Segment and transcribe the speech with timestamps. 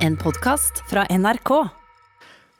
[0.00, 1.50] En podkast fra NRK.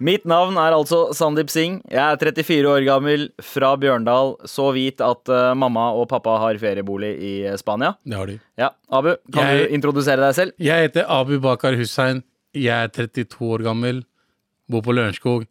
[0.01, 1.81] Mitt navn er altså Sandeep Singh.
[1.93, 4.35] Jeg er 34 år gammel, fra Bjørndal.
[4.49, 7.93] Så hvit at uh, mamma og pappa har feriebolig i eh, Spania.
[8.09, 8.39] Det har de.
[8.61, 10.55] Ja, Abu, kan Jeg- du introdusere deg selv?
[10.59, 12.23] Jeg heter Abu Bakar Hussein.
[12.57, 14.03] Jeg er 32 år gammel.
[14.71, 15.45] Bor på Lørenskog.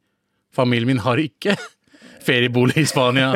[0.56, 1.54] Familien min har ikke
[2.26, 3.36] feriebolig i Spania.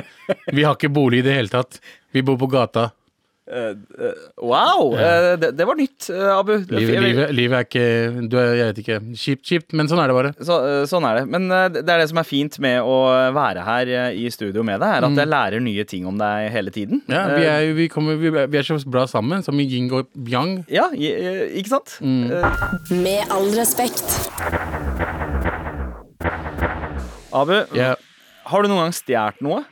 [0.49, 1.77] Vi har ikke bolig i det hele tatt.
[2.13, 2.89] Vi bor på gata.
[3.43, 4.93] Wow!
[4.95, 6.53] eh, det, det var nytt, eh, Abu.
[6.71, 8.99] Livet, livet, livet er ikke du er, Jeg vet ikke.
[9.19, 10.31] Kjipt, kjipt, men sånn er det bare.
[10.39, 11.23] Så, eh, sånn er det.
[11.33, 12.95] Men eh, det er det som er fint med å
[13.35, 16.47] være her eh, i studio med deg, er at jeg lærer nye ting om deg
[16.55, 17.03] hele tiden.
[17.03, 17.13] Mm.
[17.17, 19.67] Ja, vi Eh, er, vi, kommer, vi, er- vi er så bra sammen, som i
[19.67, 20.63] yin og yang.
[20.71, 21.97] ja, i- eh, ikke sant?
[21.99, 22.31] Mm.
[22.31, 24.31] Eh, Med all respekt.
[27.33, 27.95] Abu, yeah.
[28.45, 29.63] har du noen gang stjålet noe?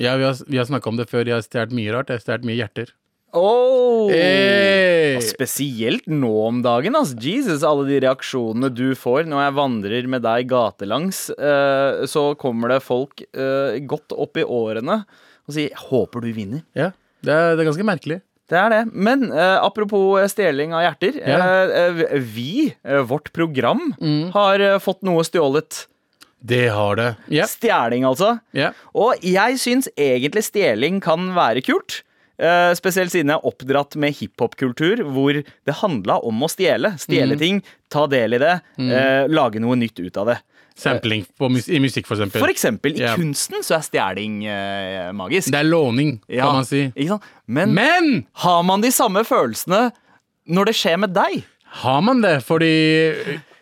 [0.00, 1.28] Ja vi har, vi har snakka om det før.
[1.28, 2.10] Jeg har stjålet mye rart.
[2.10, 2.94] Jeg har stjålet mye hjerter.
[3.36, 4.10] Oh.
[4.10, 5.20] Hey!
[5.22, 6.96] Spesielt nå om dagen.
[6.98, 7.18] Altså.
[7.22, 12.74] Jesus, alle de reaksjonene du får når jeg vandrer med deg gatelangs, eh, så kommer
[12.74, 15.04] det folk eh, godt opp i årene
[15.46, 16.64] og sier 'håper du vinner'.
[16.78, 16.90] Ja,
[17.22, 18.20] det er, det er ganske merkelig.
[18.50, 18.82] Det er det.
[18.92, 21.20] Men eh, apropos eh, stjeling av hjerter.
[21.22, 21.38] Ja.
[21.38, 22.74] eh, eh, vi,
[23.06, 23.92] vårt program,
[24.34, 25.84] har eh, fått noe stjålet.
[26.40, 27.08] Det har det.
[27.28, 27.48] Yeah.
[27.50, 28.38] Stjeling, altså.
[28.56, 28.72] Yeah.
[28.96, 32.00] Og jeg syns egentlig stjeling kan være kult.
[32.40, 36.94] Uh, spesielt siden jeg er oppdratt med hiphop-kultur, hvor det handla om å stjele.
[37.02, 37.58] Stjele ting,
[37.92, 40.38] ta del i det, eh, lage noe nytt ut av det.
[40.80, 42.40] Sampling på, mus- i musikk, for eksempel.
[42.40, 43.18] For eksempel i yeah.
[43.18, 45.52] kunsten så er stjeling uh, magisk.
[45.52, 46.86] Det er låning, Ja, kan man si.
[46.94, 47.28] Ikke sant?
[47.44, 48.10] Men, Men
[48.46, 49.90] har man de samme følelsene
[50.48, 51.42] når det skjer med deg?
[51.84, 52.40] har man det?
[52.42, 52.72] Fordi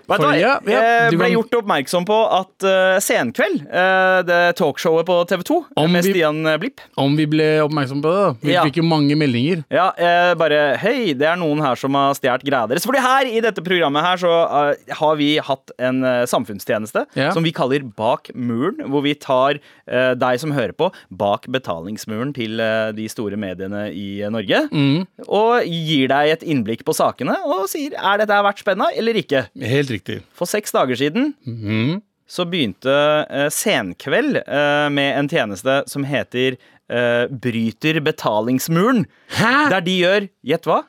[0.08, 0.78] Vet du hva, ja, ja,
[1.10, 5.92] jeg ble gjort oppmerksom på at uh, Senkveld, uh, det talkshowet på TV 2 Om
[5.92, 8.30] med vi- Stian eh, Blipp Om vi ble oppmerksom på det, da.
[8.40, 8.62] Vi Ja.
[8.64, 9.64] fikk jo mange meldinger.
[9.70, 12.86] Ja, uh, bare Hei, det er noen her som har stjålet greia deres.
[12.88, 14.32] Fordi her i dette programmet her så
[14.72, 17.28] eh, har vi hatt en eh, samfunnstjeneste Ja.
[17.36, 18.80] som vi kaller Bak muren.
[18.88, 23.88] Hvor vi tar eh, deg som hører på, bak betalingsmuren til eh, de store mediene
[23.92, 24.64] i eh, Norge.
[24.72, 25.04] Mm.
[25.28, 29.44] Og gir deg et innblikk på sakene og sier er dette verdt spenna eller ikke.
[29.58, 29.97] Helt riktig.
[30.34, 32.03] For seks dager siden Mhm.
[32.28, 32.92] så begynte
[33.31, 36.56] eh, Senkveld eh, med en tjeneste som heter
[36.91, 39.06] eh, Bryter betalingsmuren.
[39.32, 39.70] Hæ?!
[39.70, 40.82] Der de gjør Gjett hva?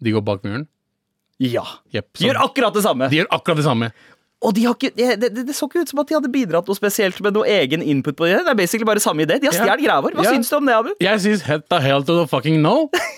[0.00, 0.66] De går bak muren.
[1.38, 1.62] Ja.
[1.94, 3.08] Yep, De gjør akkurat det samme.
[3.10, 3.92] de gjør akkurat det samme.
[4.40, 6.76] Og de har ikke, det, det, så ikke ut som at de hadde bidratt noe
[6.78, 8.36] spesielt med noe egen input på det.
[8.46, 9.40] Det er basically bare samme idé.
[9.42, 10.14] De har stjålet greia vår.
[10.14, 10.30] Hva Ja.
[10.36, 10.90] syns du om det, Abu?
[11.02, 12.88] Jeg syns helt the hell to the fucking no.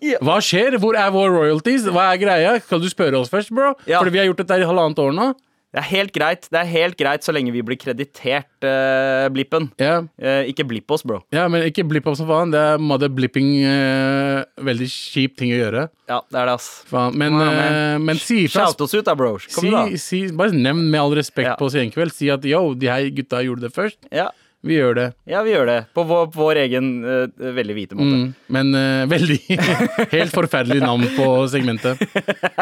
[0.00, 0.18] Ja.
[0.24, 0.76] Hva skjer?
[0.80, 1.84] Hvor er vår royalties?
[1.90, 2.56] Hva er greia?
[2.64, 3.74] Skal du spørre oss først, bro?
[3.90, 3.98] Ja.
[4.00, 5.30] Fordi vi har gjort dette i halvannet år nå.
[5.70, 9.68] Det er helt greit Det er helt greit så lenge vi blir kreditert, uh, Blippen.
[9.78, 10.08] Yeah.
[10.18, 11.20] Uh, ikke blipp oss, bro.
[11.30, 12.50] ja men ikke blipp oss som faen.
[12.50, 15.84] Det er mother blipping Uh, Veldig kjip ting å gjøre.
[16.10, 16.68] Ja, det er det, ass.
[16.90, 17.14] Faen.
[17.18, 18.66] Men, Ja, men- eh, si ifra.
[18.66, 19.36] Shout oss ut, da, bro.
[19.38, 19.84] Kom Si, da.
[19.96, 21.56] si, bare nevn med all respekt Ja.
[21.56, 22.12] på Senkveld.
[22.12, 23.96] Si at yo, de her gutta gjorde det først.
[24.10, 24.30] Ja.
[24.66, 25.06] Vi gjør det.
[25.24, 25.78] ja, vi gjør det.
[25.96, 28.16] På vår, på vår egen uh, veldig hvite måte.
[28.18, 28.26] Mm.
[28.52, 29.38] Men uh, veldig
[30.16, 32.02] Helt forferdelig navn på segmentet.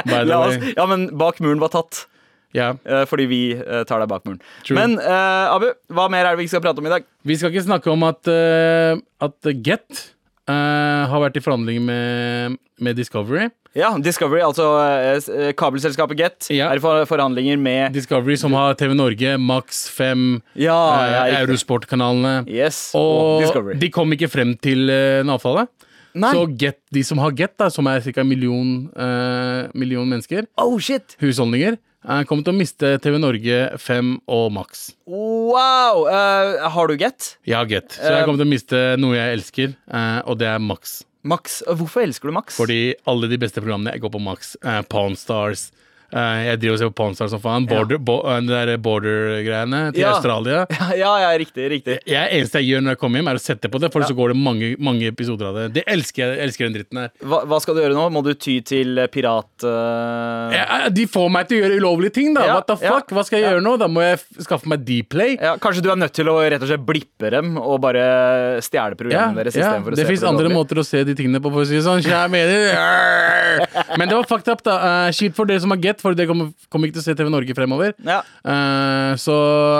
[0.06, 0.60] By the way.
[0.76, 2.06] ja, men bak muren var tatt.
[2.56, 2.70] Ja.
[2.88, 3.40] eh, fordi vi
[3.84, 4.38] tar deg bak muren.
[4.64, 4.78] True.
[4.78, 7.04] Men Abu, hva mer er det vi skal prate om i dag?
[7.28, 10.06] Vi skal ikke snakke om at, at Get
[10.48, 13.48] eh, har vært i forhandlinger med, med Discovery.
[13.76, 16.70] Ja, Discovery, altså uh, kabelselskapet Get, Ja.
[16.72, 20.78] er i for forhandlinger med Discovery som har TV Norge, Max 5, Ja,
[21.28, 21.36] uh.
[21.42, 22.46] Eurosport-kanalene.
[22.48, 23.76] Yes, og, Discovery.
[23.78, 25.66] de kom ikke frem til en avtale.
[26.18, 26.32] Nei.
[26.34, 28.20] Så Get, de som har Get, da, som er ca.
[28.24, 28.72] en million,
[29.76, 31.14] million mennesker, Oh, shit!
[31.20, 31.76] husholdninger,
[32.28, 34.86] kommer til å miste TV Norge 5 og Max.
[35.08, 36.06] Wow!
[36.08, 37.34] Uh, har du Get?
[37.44, 40.38] Jeg har Get, så Eh, jeg kommer til å miste noe jeg elsker, uh, og
[40.40, 41.02] det er Max.
[41.28, 41.60] Max.
[41.66, 42.56] Eh, Hvorfor elsker du Max?
[42.56, 44.54] Fordi alle de beste programmene jeg går på Max.
[44.64, 45.68] Uh, Pawn Stars.
[46.08, 47.66] Eh, jeg driver og ser på Pawn Stars som faen.
[47.68, 50.14] Border, bo, eh, border-greiene til Ja.
[50.16, 50.64] Australia.
[50.98, 51.68] Ja, ja, riktig.
[51.70, 51.98] riktig.
[52.08, 54.16] Jeg, eneste jeg gjør når jeg kommer hjem, er å sette på det, for så
[54.16, 55.66] går det mange, mange episoder av det.
[55.76, 56.38] Det elsker jeg.
[56.46, 57.10] elsker den dritten her.
[57.20, 58.06] Hva, hva skal du gjøre nå?
[58.14, 59.50] Må du ty til eh, pirat...
[59.62, 60.48] Uh...
[60.54, 62.46] Jeg- de får meg til å gjøre ulovlige ting, da.
[62.48, 63.12] Ja, What the ja, fuck?
[63.12, 63.52] Hva skal jeg ja.
[63.54, 63.74] gjøre nå?
[63.82, 65.36] Da må jeg skaffe meg Dplay.
[65.36, 68.06] Ja, kanskje du er nødt til å rett og slett blippe dem og bare
[68.64, 71.42] stjele Ja, programmet deres ja, for å det fins andre måter å se de tingene
[71.44, 72.00] på, for å si det sånn.
[73.98, 74.78] Men det var fucked up, da.
[75.14, 77.32] Kjipt for dere som har Get, for det kommer, kommer ikke til å se TV
[77.32, 77.92] Norge fremover.
[78.06, 78.20] Ja.
[78.44, 79.34] Uh, så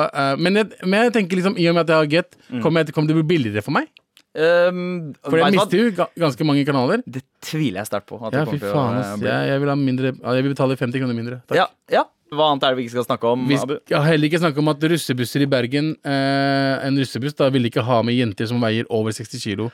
[0.09, 2.63] uh, men, jeg, men jeg tenker liksom, i og med at jeg har Get, Mm.
[2.65, 3.91] kommer, kommer det til å bli billigere for meg?
[4.39, 7.03] Um, For jeg mister jo ganske mange kanaler.
[7.09, 8.19] Det tviler jeg sterkt på.
[8.23, 9.29] At Ja, fy faen, å, eh, bli.
[9.29, 11.41] Jeg, jeg vil ha mindre Jeg vil betale 50 kroner mindre.
[11.49, 11.59] Takk.
[11.59, 12.05] Ja, ja.
[12.29, 14.69] Hva annet er det vi ikke skal snakke om, Vi skal heller ikke snakke om
[14.69, 18.85] at russebusser i Bergen eh, En russebuss da vil ikke ha med jenter som veier
[18.93, 19.71] over 60 kilo.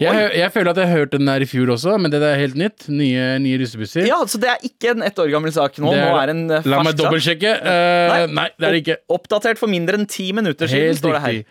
[0.00, 2.54] Jeg, jeg føler at jeg hørte den der i fjor også, men det er helt
[2.54, 2.88] nytt.
[2.88, 4.06] Nye, nye russebusser.
[4.06, 5.90] Ja, så det er ikke en ett år gammel sak nå.
[5.90, 7.54] Det er- nå er en fersk La meg dobbeltsjekke.
[7.62, 8.96] Uh, nei, det er det ikke.
[9.10, 11.32] Oppdatert for mindre enn ti minutter siden, Helt står det her.
[11.40, 11.46] riktig.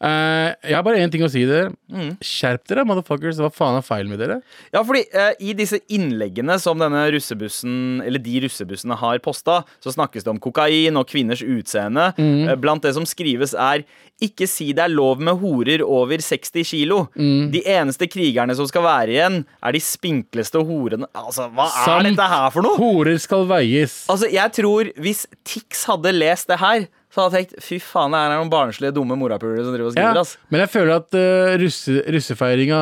[0.00, 1.74] Eh, jeg har bare én ting å si dere.
[1.92, 2.14] Mm.
[2.24, 3.40] Skjerp dere, motherfuckers.
[3.42, 4.38] Hva faen er feil med dere?
[4.72, 9.92] Ja, fordi uh, I disse innleggene som denne russebussen Eller de russebussene har posta, så
[9.92, 12.10] snakkes det om kokain og kvinners utseende.
[12.16, 12.48] Mm.
[12.48, 13.84] Uh, blant det som skrives, er
[14.20, 17.08] 'ikke si det er lov med horer over 60 kilo'.
[17.16, 17.50] Mm.
[17.52, 22.08] De eneste krigerne som skal være igjen, er de spinkleste horene Altså, hva er Sant.
[22.08, 22.76] dette her for noe?
[22.76, 24.06] Horer skal veies.
[24.08, 28.14] Altså, jeg tror Hvis Tix hadde lest det her, så hadde jeg tenkt fy faen,
[28.14, 30.14] det er noen barnslige, dumme morapulere som driver og skriver.
[30.14, 30.36] Ja, ass.
[30.48, 32.80] men jeg føler at uh, russe, russefeiringa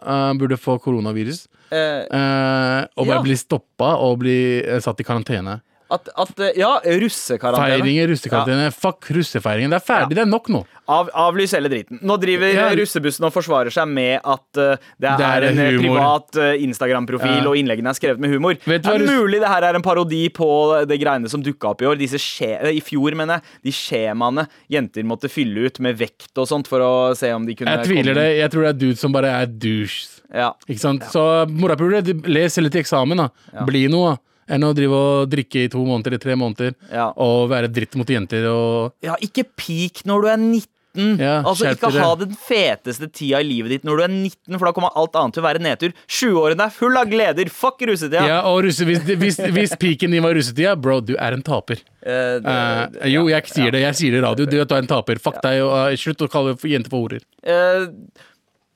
[0.00, 1.46] uh, burde få koronavirus.
[1.68, 3.22] Uh, og bare Ja.
[3.26, 4.38] bli stoppa og bli
[4.80, 5.58] satt i karantene.
[5.90, 7.78] At, at, eh, ja, russekarantene.
[7.80, 8.66] Feiringer, russekarantene.
[8.76, 9.70] Fuck russefeiringen.
[9.72, 10.60] Det er ferdig, det er nok nå.
[10.88, 11.98] Av, avlys hele driten.
[12.04, 12.66] Nå driver Ja.
[12.76, 15.82] russebussen og forsvarer seg med at uh, det, Det er en eh, humor.
[15.98, 17.48] privat uh, Instagram-profil, Ja.
[17.48, 18.56] og innleggene er skrevet med humor.
[18.64, 20.48] Vet du det er russ- mulig det her er en parodi på
[20.88, 21.96] det greiene som dukka opp i år.
[22.18, 23.42] Skje I fjor, mener jeg.
[23.64, 27.54] De skjemaene jenter måtte fylle ut med vekt og sånt for å se om de
[27.54, 28.28] kunne Jeg tviler det.
[28.38, 30.20] Jeg tror det er dudes som bare er douches.
[30.34, 30.52] Ja.
[30.68, 31.02] Ikke sant?
[31.12, 33.28] Så morapulere, les heller til eksamen, da.
[33.64, 34.16] Bli noe.
[34.16, 34.22] da.
[34.48, 37.10] Enn å drive og drikke i to måneder eller tre måneder Ja.
[37.16, 40.74] og være dritt mot jenter og ja, ikke peak når du er 19.
[40.98, 44.66] Ja, altså Ikke ha den feteste tida i livet ditt når du er 19, for
[44.66, 45.92] da kommer alt annet til å være nedtur.
[46.10, 47.50] 20-årene er full av gleder.
[47.54, 48.24] Fuck russetida.
[48.26, 51.84] Ja, og russe, hvis, hvis, hvis piken din var russetida, bro, du er en taper.
[52.02, 52.56] Uh, det-
[53.04, 53.84] uh, jo, jeg sier det.
[53.84, 54.48] Jeg sier det i radio.
[54.48, 55.20] Du, du er en taper.
[55.22, 55.60] Fuck deg.
[55.62, 57.22] Og, uh, slutt å kalle jenter for horer.
[57.44, 57.86] eh,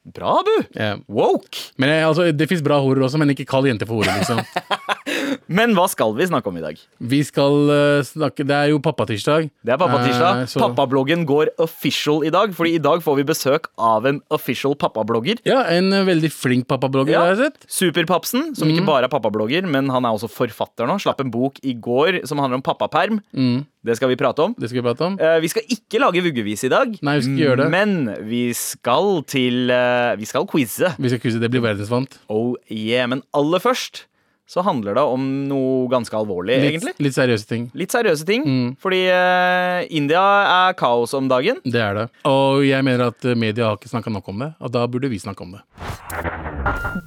[0.05, 0.55] bra, du.
[0.75, 0.99] Yeah.
[1.09, 1.71] Woke.
[1.79, 4.19] Men jeg, altså, Det fins bra horer også, men ikke kall jenter for horer.
[4.19, 4.41] liksom
[5.53, 6.79] Men hva skal vi snakke om i dag?
[7.13, 9.49] Vi skal uh, snakke Det er jo pappatirsdag.
[9.65, 10.43] Det er pappatirsdag.
[10.49, 14.75] Uh, Pappabloggen går official i dag, Fordi i dag får vi besøk av en official
[14.79, 15.43] pappablogger.
[15.49, 17.21] Ja, en uh, veldig flink pappablogger, Ja.
[17.27, 17.67] har jeg sett.
[17.71, 18.77] Superpapsen, som Mm.
[18.79, 20.99] ikke bare er pappablogger, men han er også forfatter nå.
[21.03, 23.21] Slapp en bok i går som handler om pappaperm.
[23.35, 23.67] Mm.
[23.85, 24.53] Det skal vi prate om.
[24.59, 25.17] Det skal vi prate om.
[25.19, 27.71] Eh, Vi skal ikke lage vuggevis i dag, Nei, vi skal ikke gjøre det.
[27.73, 27.95] men
[28.29, 30.93] vi skal til eh, Vi skal quize.
[31.03, 31.41] Vi skal quize.
[31.43, 32.19] Det blir verdensvant.
[32.31, 33.09] Oh yeah.
[33.11, 34.05] Men aller først
[34.53, 36.93] så handler det om noe ganske alvorlig, Litt, egentlig.
[37.01, 37.71] litt seriøse ting.
[37.79, 38.43] Litt seriøse ting.
[38.45, 38.71] Mm.
[38.83, 40.21] Fordi eh, India
[40.69, 41.57] er kaos om dagen.
[41.65, 42.07] Det er det.
[42.29, 45.09] Og jeg mener at eh, media har ikke snakka nok om det, og da burde
[45.09, 45.63] vi snakke om det.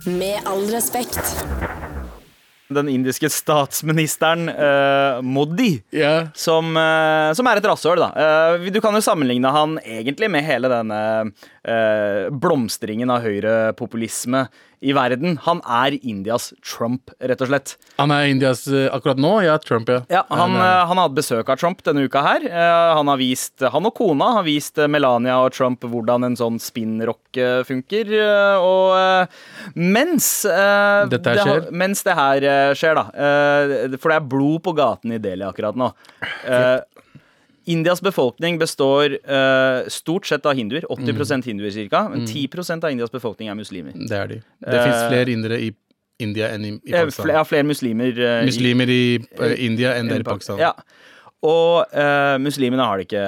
[0.09, 1.21] Med all respekt.
[2.67, 5.83] Den indiske statsministeren uh, Modi.
[5.93, 6.27] yeah.
[6.33, 8.09] Som, uh, som er et rasshøl, da.
[8.15, 11.01] Uh, du kan jo sammenligne han egentlig med hele denne
[12.29, 14.43] blomstringen av høyrepopulisme
[14.85, 15.39] i verden.
[15.45, 17.73] Han er Indias Trump, rett og slett.
[17.97, 19.31] Han er Indias eh, akkurat nå.
[19.45, 20.03] Ja, Trump, ja.
[20.13, 22.45] Ja, han, eh, han har hatt besøk av Trump denne uka her.
[22.45, 26.59] Eh, Han har vist, han og kona har vist Melania og Trump hvordan en sånn
[26.61, 28.11] spinrock funker.
[28.61, 30.29] Og mens
[31.11, 31.71] Dette her det?
[31.75, 32.47] Mens det her
[32.77, 33.05] skjer, da.
[33.99, 35.91] For det er blod på gaten i Delhi akkurat nå.
[36.45, 36.79] Eh,
[37.65, 40.85] Indias befolkning består uh, stort sett av hinduer.
[40.89, 42.03] 80% hinduer ca.
[42.09, 43.95] Men 10% av Indias befolkning er muslimer.
[43.95, 44.39] Det er de.
[44.61, 45.71] Det fins Eh, flere indere i
[46.21, 47.27] India enn i, i Eh, Pakistan.
[47.27, 50.61] Ja, flere, flere muslimer uh, Muslimer i uh, India enn det er i Pakistan.
[50.61, 50.73] Ja.
[51.45, 51.85] Og
[52.41, 53.25] muslimene har det ikke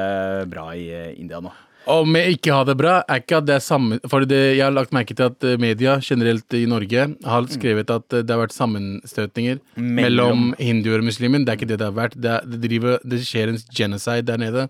[0.50, 0.88] bra i
[1.20, 1.52] India nå.
[1.88, 4.66] Om jeg ikke har det bra, er ikke at det er samme For det, jeg
[4.66, 8.34] har lagt merke til at eh, media generelt i Norge har skrevet at eh, det
[8.36, 11.46] har vært sammenstøtninger Mellom- mellom hinduer og muslimer.
[11.46, 12.20] Det er ikke det det har vært.
[12.20, 14.68] Det, er, det, driver, det skjer en genocide der nede.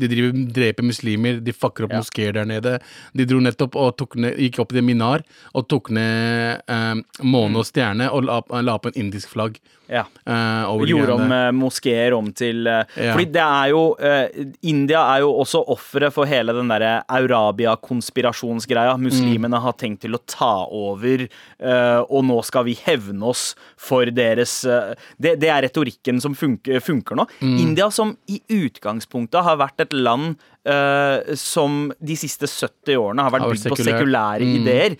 [0.00, 2.76] De driver, dreper muslimer, de fucker opp moskeer der nede.
[3.16, 7.60] De dro nettopp og ned, gikk opp i det minar og tok ned eh, måne
[7.60, 9.58] og stjerne og la, la på en indisk flagg.
[9.90, 10.04] Ja.
[10.22, 13.12] Uh, Gjorde om uh, eh, moskeer om til uh, Ja.
[13.16, 18.96] Fordi det er jo uh, India er jo også offeret for hele den derre Aurabia-konspirasjonsgreia.
[19.00, 19.62] Muslimene Mm.
[19.64, 24.64] har tenkt til å ta over, eh, og nå skal vi hevne oss for deres
[24.64, 27.26] eh, det, det er retorikken som funker, funker nå.
[27.40, 27.58] Mm.
[27.58, 30.36] India, som i utgangspunktet har vært et land
[30.70, 34.96] eh, som de siste 70 årene har vært bygd på sekulære Mm, ideer.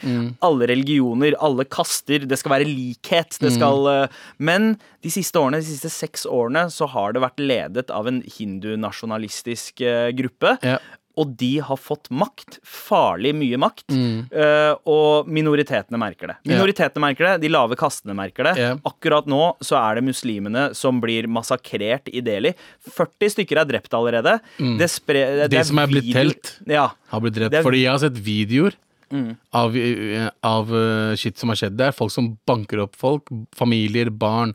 [0.46, 2.26] Alle religioner, alle kaster.
[2.28, 3.38] Det skal være likhet.
[3.38, 3.44] Mm.
[3.46, 4.72] Det skal eh, Men
[5.02, 9.80] de siste årene, de siste seks årene så har det vært ledet av en hindunasjonalistisk
[9.80, 10.56] eh, gruppe.
[10.66, 10.78] Ja.
[11.18, 12.60] Og de har fått makt.
[12.64, 13.86] Farlig mye makt.
[13.90, 14.28] Mm.
[14.30, 16.36] Uh, og minoritetene merker det.
[16.46, 18.54] Minoritetene Minoritetene merker det, de lave kastene merker det.
[18.60, 18.78] Yeah.
[18.86, 22.52] Akkurat nå så er det muslimene som blir massakrert i Delhi.
[22.88, 24.38] 40 stykker er drept allerede.
[24.56, 26.54] Det, spre, det, Det som er blitt telt.
[26.70, 26.90] Ja.
[27.10, 27.54] har blitt drept.
[27.58, 28.78] Er- Fordi jeg har sett videoer
[29.10, 29.36] Mm.
[29.52, 31.90] av, eh, av eh, shit som har skjedd der.
[31.90, 33.26] Folk som banker opp folk.
[33.58, 34.54] Familier, barn,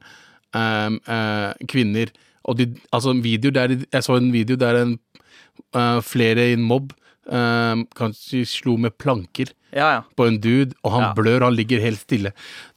[0.56, 2.08] um, uh, kvinner.
[2.46, 5.00] Og de, altså en video der Jeg så en video der en,
[5.76, 6.94] uh, flere i en mobb
[7.32, 10.02] uh, kanskje slo med planker Ja, ja.
[10.16, 11.14] på en dude, og han Ja.
[11.18, 12.32] blør, han ligger helt stille.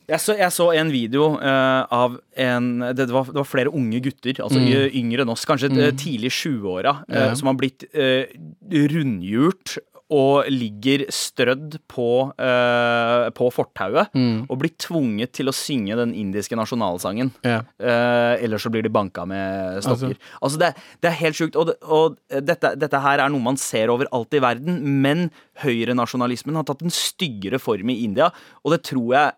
[0.09, 4.01] Jeg så, jeg så en video uh, av en det, var, det var flere unge
[4.01, 4.71] gutter, altså mm.
[4.97, 5.83] yngre enn oss, kanskje mm.
[6.01, 7.35] tidlig 20-åra, eh, Ja.
[7.37, 8.25] som har blitt eh,
[8.73, 9.77] rundhjult
[10.15, 14.15] og ligger strødd på, uh, på fortauet
[14.49, 17.35] og blir tvunget til å synge den indiske nasjonalsangen.
[17.45, 17.67] Yeah.
[17.77, 20.17] Uh, ellers så blir de banka med stokker.
[20.41, 20.73] Altså, det,
[21.05, 21.59] det er helt sjukt.
[21.61, 25.29] Og, og dette, dette her er noe man ser overalt i verden, men
[25.63, 28.31] høyrenasjonalismen har tatt en styggere form i India,
[28.65, 29.33] og det tror jeg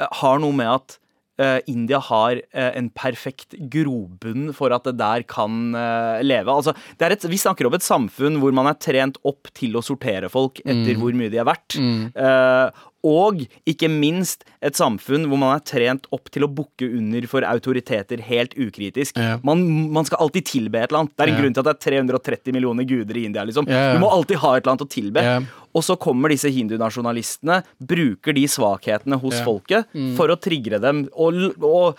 [0.00, 0.98] eh, har noe med at
[1.68, 6.48] India har eh, en perfekt grobunn for at det der kan eh, leve.
[6.52, 9.76] Altså, det er et, vi snakker om et samfunn hvor man er trent opp til
[9.76, 11.76] å sortere folk etter hvor mye de er verdt.
[12.16, 17.26] Eh, og ikke minst et samfunn hvor man er trent opp til å bukke under
[17.30, 19.18] for autoriteter helt ukritisk.
[19.20, 19.36] Ja.
[19.46, 19.62] Man,
[19.94, 21.14] man skal alltid tilbe et eller annet.
[21.16, 21.42] Det er en Ja.
[21.42, 23.44] grunn til at det er 330 millioner guder i India.
[23.44, 23.68] liksom.
[23.68, 23.92] Ja.
[23.94, 25.46] Du må alltid ha et eller annet å tilbe.
[25.76, 29.42] Og så kommer disse hindunasjonalistene, bruker de svakhetene hos Ja.
[29.42, 29.46] Mm.
[29.46, 31.98] folket for å trigge dem og, og,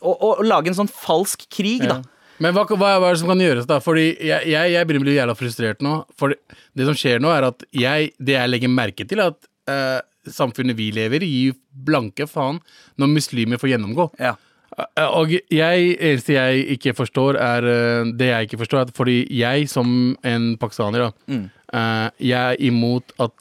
[0.00, 2.00] og, og, lage en sånn falsk krig, da.
[2.38, 3.80] Men hva, hva, er det som kan gjøres, da?
[3.82, 5.94] Fordi jeg, jeg, jeg begynner å bli jævla frustrert nå.
[6.18, 6.38] For det,
[6.78, 9.98] det som skjer nå, er at jeg, det jeg legger merke til, er at eh,
[10.34, 12.60] samfunnet vi lever i, gir blanke faen
[12.98, 14.10] når muslimer får gjennomgå.
[14.20, 14.34] Ja.
[14.78, 19.26] Eh, Og jeg, eneste jeg ikke forstår, er eh, Det jeg ikke forstår, at fordi
[19.38, 21.50] jeg som en pakistaner, da Mm.
[21.72, 23.32] eh, Jeg er imot at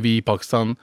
[0.00, 0.76] vi i Pakistan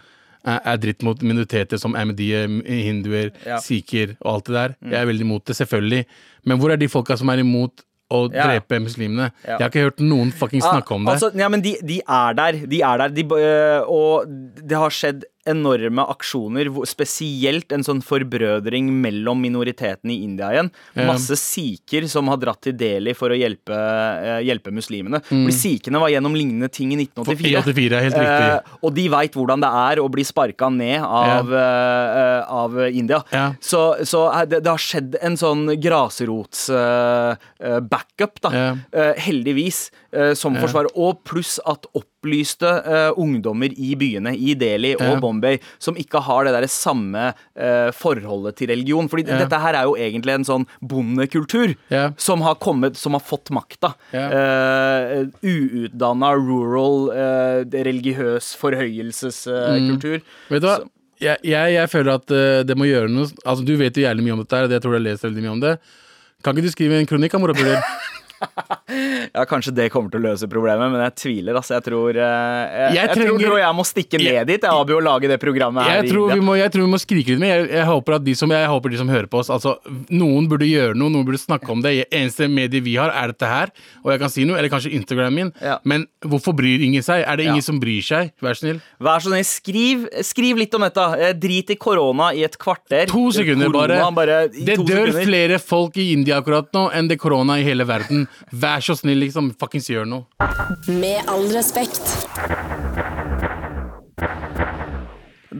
[0.43, 3.57] er dritt mot minoriteter som ahmadiyya, hinduer, Ja.
[3.57, 4.75] sikher og alt det der.
[4.91, 6.05] Jeg er veldig imot det, selvfølgelig.
[6.45, 7.71] Men hvor er de folka som er imot
[8.11, 8.47] å Ja.
[8.47, 9.31] drepe muslimene?
[9.47, 9.57] Ja.
[9.57, 11.13] Jeg har ikke hørt noen fucking snakke om det.
[11.13, 12.51] Altså, ja, men de, de er der.
[12.67, 13.07] De er der.
[13.09, 14.25] De, øh, og
[14.67, 20.69] det har skjedd enorme aksjoner, spesielt en sånn forbrødring mellom minoritetene i India igjen.
[21.07, 25.21] Masse sikher som har dratt til Delhi for å hjelpe, øh, hjelpe muslimene.
[25.25, 27.25] Fordi sikhene var gjennom lignende ting i 1984.
[27.25, 27.35] For-
[27.71, 27.71] 1984.
[27.71, 28.49] 84 er helt riktig.
[28.51, 33.23] Eh, og de veit hvordan det er å bli sparka ned av, eh, av India.
[33.33, 33.53] Ja.
[33.61, 38.49] Så, så det, det har skjedd en sånn grasrots-backup, da.
[38.53, 38.75] Ja.
[38.93, 40.89] Eh, heldigvis, eh, som forsvarer.
[40.95, 41.85] Og pluss at
[42.21, 45.19] opplyste uh, ungdommer i byene, i Delhi og Ja.
[45.19, 49.09] Bombay, som ikke har det der samme uh, forholdet til religion.
[49.09, 49.39] Fordi Ja.
[49.41, 52.11] dette her er jo egentlig en sånn bondekultur Ja.
[52.17, 53.95] som har kommet, som har fått makta.
[54.13, 57.09] Uh, Uutdanna, rural,
[57.71, 60.21] religiøs forhøyelseskultur.
[60.49, 60.79] Vet du hva?
[61.21, 62.31] Jeg, jeg, jeg føler at
[62.65, 64.95] det må gjøre noe Altså Du vet jo jævlig mye om dette, her, jeg tror
[64.95, 65.75] du har lest veldig mye om det.
[66.41, 67.77] Kan ikke du skrive en kronikk, morapuler?
[69.31, 71.55] Ja, Kanskje det kommer til å løse problemet, men jeg tviler.
[71.55, 71.77] altså.
[71.77, 74.93] Jeg tror, eh, jeg, Jeg jeg, tror, trenger- jeg må stikke ned dit, jeg, Abu,
[74.97, 76.01] og lage det programmet her.
[76.01, 77.53] Jeg tror, vi må, tror vi må skrike litt mer.
[77.61, 79.77] Jeg, jeg, håper at de som, jeg håper de som hører på oss altså,
[80.11, 81.93] Noen burde gjøre noe, noen burde snakke om det.
[82.11, 83.71] Eneste medie vi har, er dette her.
[84.03, 85.53] Og jeg kan si noe, eller kanskje Instagram min.
[85.63, 85.77] Ja.
[85.87, 87.23] Men hvorfor bryr ingen seg?
[87.23, 87.67] Er det ingen Ja.
[87.69, 88.33] som bryr seg?
[88.43, 88.81] Vær så snill.
[88.99, 91.07] Vær så snill, skriv, skriv litt om dette.
[91.21, 93.07] Eh, Drit i korona i et kvarter.
[93.07, 94.11] To sekunder, Korona, bare.
[94.11, 95.23] bare Det dør sekunder.
[95.25, 98.27] flere folk i India akkurat nå enn det korona i hele verden.
[98.51, 99.53] Vær så snill, liksom.
[99.59, 100.25] Fuckings gjør noe.
[100.87, 102.01] Med all respekt.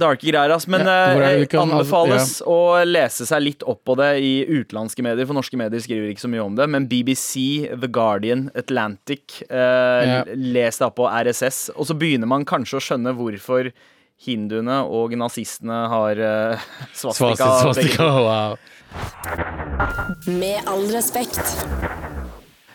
[0.01, 0.65] Darke greier, ass.
[0.71, 4.45] Men Ja, er det eh, kan- anbefales å lese seg litt opp på det i
[4.47, 6.67] utenlandske medier, for norske medier skriver ikke så mye om det.
[6.71, 9.57] Men BBC, The Guardian, Atlantic, eh,
[10.07, 10.23] Ja.
[10.33, 11.69] les det opp på RSS.
[11.75, 13.71] Og så begynner man kanskje å skjønne hvorfor
[14.25, 16.57] hinduene og nazistene har eh,
[16.93, 17.35] svastika.
[17.35, 18.57] Svastika, svastika, wow.
[20.27, 21.41] Med all respekt.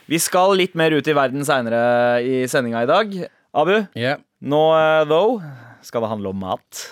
[0.06, 1.80] Vi skal litt mer ut i verden seinere
[2.22, 3.14] i sendinga i dag.
[3.56, 4.20] Abu, yeah.
[4.44, 5.40] nå eh, though
[5.86, 6.82] skal det handle om mat.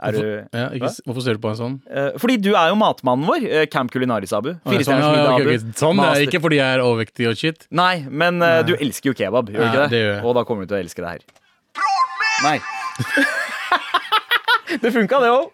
[0.00, 0.20] Er du
[0.56, 1.74] Ja, ikke, hvorfor ser du på en sånn?
[1.92, 3.44] Eh, fordi du er jo matmannen vår.
[3.44, 4.54] eh, Camp Culinaris, Abu.
[4.64, 5.50] Fire sånn, stjerners ja, middag, ok, Abu.
[5.68, 5.76] ok.
[5.82, 7.66] sånn det er ikke fordi jeg er overvektig og shit.
[7.70, 8.62] Nei, men Nei.
[8.66, 9.90] du elsker jo kebab, gjør du Ja, ikke det?
[9.92, 10.24] det gjør jeg.
[10.24, 11.22] Og da kommer du til å elske det her.
[12.46, 12.56] Nei.
[14.86, 15.46] det funka, det òg.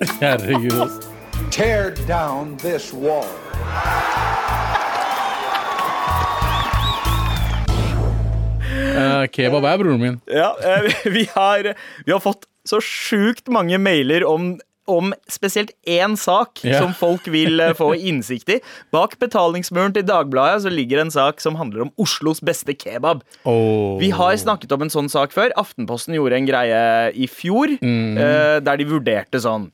[0.24, 1.04] Herregud.
[1.52, 3.28] Tear down this wall.
[9.00, 10.18] Eh, kebab er broren min.
[10.30, 11.72] Ja, eh, vi, har,
[12.06, 14.56] vi har fått så sjukt mange mailer om
[14.90, 16.80] om spesielt én sak yeah.
[16.82, 18.58] som folk vil eh, få innsikt i.
[18.94, 23.22] Bak betalingsmuren til Dagbladet så ligger en sak som handler om Oslos beste kebab.
[23.44, 24.00] Oh.
[24.00, 25.54] Vi har snakket om en sånn sak før.
[25.60, 26.80] Aftenposten gjorde en greie
[27.14, 29.70] i fjor eh, der de vurderte sånn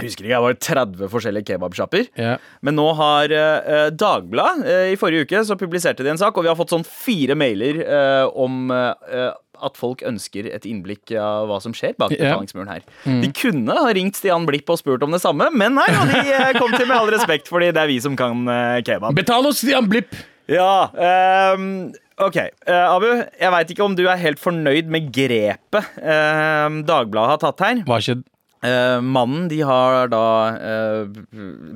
[0.00, 2.08] jeg husker ikke, det var 30 forskjellige kebabsjapper.
[2.20, 2.34] Ja.
[2.66, 6.46] Men nå har eh, Dagbladet eh, I forrige uke så publiserte de en sak, og
[6.46, 9.30] vi har fått sånn fire mailer eh, om eh,
[9.60, 12.84] at folk ønsker et innblikk av hva som skjer bak betalingsmuren her.
[13.04, 16.22] De kunne ha ringt Stian Blipp og spurt om det samme, men nei, og de
[16.32, 19.16] eh, kom til med all respekt, fordi det er vi som kan eh, kebab.
[19.18, 20.16] Betal oss, Stian Blipp!
[20.50, 22.36] Ja, ehm, Ok,
[22.68, 27.40] uh, Abu, jeg veit ikke om du er helt fornøyd med grepet eh, Dagbladet har
[27.40, 27.80] tatt her.
[27.88, 28.26] Hva skjedde?
[28.26, 28.26] skjedd?
[28.62, 30.24] Eh, mannen de har da
[30.56, 31.04] eh,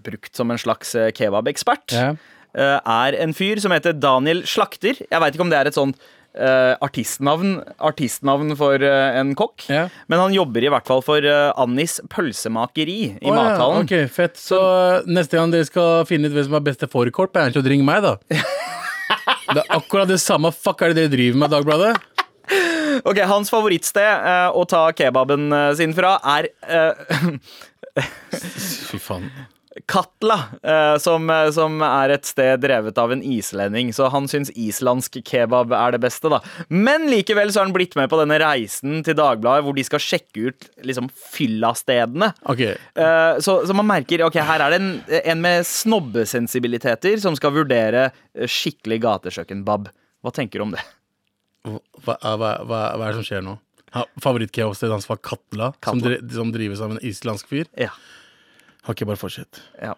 [0.05, 2.11] brukt som en slags eh, kebabekspert, Ja.
[2.55, 4.99] eh, er en fyr som heter Daniel Slakter.
[5.01, 5.97] Jeg veit ikke om det er et sånt
[6.37, 9.65] eh, artistnavn, artistnavn for eh, en kokk.
[9.73, 9.87] Ja.
[10.13, 11.25] Men han jobber i hvert fall for
[11.57, 13.87] Annis pølsemakeri i ja, mathallen.
[13.89, 14.37] ok, fett.
[14.37, 17.69] Så Så neste gang dere skal finne ut hvem som er beste fårikål ikke å
[17.69, 18.19] ringe meg, da.
[19.55, 21.97] Det er akkurat det samme fuck er det dere driver med, Dagbladet.
[23.03, 27.27] Ok, Hans favorittsted eh, å ta kebaben eh, sin fra er eh,
[28.91, 29.29] Fy faen.
[29.91, 33.91] Katla, eh, som, som er et sted drevet av en islending.
[33.95, 36.39] Så han syns islandsk kebab er det beste, da.
[36.71, 40.03] Men likevel så har han blitt med på denne reisen til Dagbladet, hvor de skal
[40.03, 42.31] sjekke ut liksom fyllastedene.
[42.55, 42.79] Okay.
[42.95, 44.93] Eh, så, så man merker ok, her er det en,
[45.25, 49.91] en med snobbesensibiliteter som skal vurdere skikkelig gatekjøkkenbab.
[50.25, 50.87] Hva tenker du om det?
[51.65, 53.57] Hva, hva, hva, hva er det som skjer nå?
[54.23, 56.17] Favorittkaoset hans var Katla, Som, Katla.
[56.19, 57.69] dri, som drives av en islandsk fyr.
[57.79, 57.93] Ja.
[58.85, 59.63] Har ikke bare fortsett.
[59.81, 59.95] ja.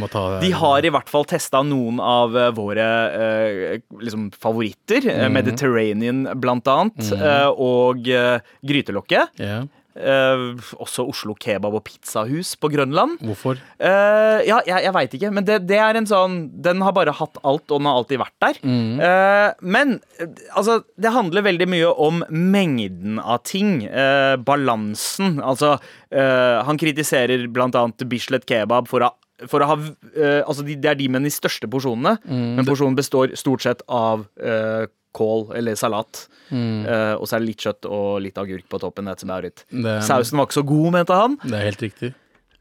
[0.00, 0.46] Må ta det.
[0.46, 5.04] De har i hvert fall testa noen av eh, våre uh, liksom favoritter.
[5.10, 6.96] eh, Mediterranean blant annet.
[7.12, 9.36] eh, og uh, Grytelokket.
[9.42, 9.58] Ja.
[10.00, 10.44] Eh,
[10.80, 13.18] også Oslo Kebab og Pizzahus på Grønland.
[13.24, 13.60] Hvorfor?
[13.78, 17.14] Eh, ja, jeg, jeg veit ikke, men det, det er en sånn Den har bare
[17.16, 18.60] hatt alt, og den har alltid vært der.
[18.64, 23.84] Eh, men eh, altså, det handler veldig mye om mengden av ting.
[23.86, 25.40] eh, balansen.
[25.44, 25.76] Altså,
[26.10, 29.14] eh, han kritiserer blant annet Bislett Kebab for å
[29.48, 32.98] for å ha, uh, altså de, Det er de med de største porsjonene, men porsjonen
[32.98, 34.84] består stort sett av eh,
[35.16, 36.26] kål eller salat.
[36.50, 39.06] Eh, og så er det litt kjøtt og litt agurk på toppen.
[39.10, 39.64] That's about it.
[39.70, 41.36] Det, Sausen var ikke så god, mente han.
[41.44, 42.12] det er helt riktig.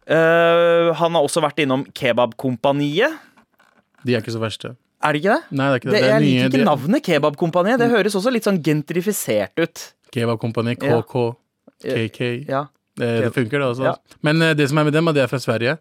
[0.10, 3.20] Uh, han har også vært innom Kebabkompaniet.
[4.06, 4.72] De er ikke så verste.
[5.06, 5.56] Er de ikke det?
[5.56, 5.94] Nei, det er ikke det.
[5.94, 7.80] det det jeg er liker nye, ikke de- navnet Kebabkompaniet.
[7.80, 9.84] Det høres også litt sånn gentrifisert ut.
[10.16, 11.02] Kebabkompani, Ja.
[11.02, 11.36] KK,
[11.86, 12.20] KK.
[12.50, 12.66] Ja,
[12.98, 13.86] Det, det funker, det også.
[13.86, 13.94] Ja.
[14.26, 15.78] Men eh, det som er med dem, er at de er fra Sverige.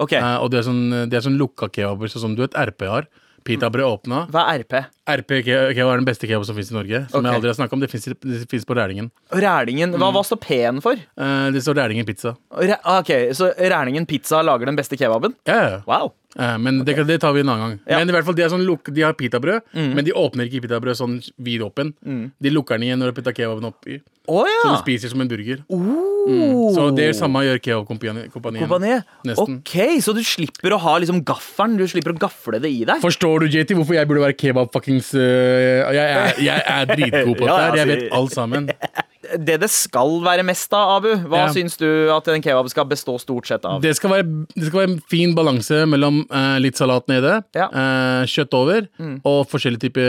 [0.00, 0.20] Okay.
[0.22, 2.86] Uh, og det er sånn, det er sånn lukka kebaber, sånn som du vet RP
[2.88, 3.08] har.
[3.44, 4.24] Pitabrød åpna.
[4.32, 4.74] Hva er RP?
[5.12, 7.02] RP ke- kebab er den beste kebab som fins i Norge.
[7.10, 7.28] Som okay.
[7.28, 7.82] jeg aldri har snakket om.
[7.82, 9.10] Det fins på Rælingen.
[9.34, 9.96] Rælingen.
[9.98, 10.98] Hva, hva står P-en for?
[11.18, 12.34] Uh, det står Rælingen pizza.
[12.54, 15.34] Re ah, ok, Så Rælingen pizza lager den beste kebaben?
[15.46, 15.72] Ja, yeah.
[15.72, 15.80] ja.
[15.86, 16.12] Wow.
[16.38, 17.74] Eh, men det, det tar vi en annen gang.
[17.86, 17.98] Ja.
[18.00, 21.18] Men i hvert fall, de, sånn de har pitabrød, men de åpner ikke pitabrød sånn
[21.44, 21.92] vid åpen.
[22.02, 24.00] De lukker den igjen når du putter kebaben oppi.
[24.22, 24.58] Så ja!
[24.70, 25.64] du spiser som en burger.
[25.66, 26.70] Oh.
[26.74, 29.08] Så det er samme gjør kebabkompaniet.
[29.34, 29.72] Ok,
[30.04, 31.74] så du slipper å ha liksom gaffelen?
[31.80, 33.02] Du slipper å gafle det i deg?
[33.02, 37.46] Forstår du, JT, hvorfor jeg burde være kebabfuckings uh, jeg, er- jeg er dritgod på
[37.50, 37.82] Ja, dette.
[37.82, 38.70] Jeg altså- vet alt sammen.
[39.38, 41.52] Det det skal være mest av, Abu, hva Ja.
[41.54, 43.80] syns du at en kebab skal bestå stort sett av?
[43.80, 47.68] Det skal være, det skal være en fin balanse mellom eh, litt salat nede, Ja.
[47.68, 47.78] Mm.
[47.78, 48.88] eh, kjøtt over
[49.24, 50.08] og forskjellige typer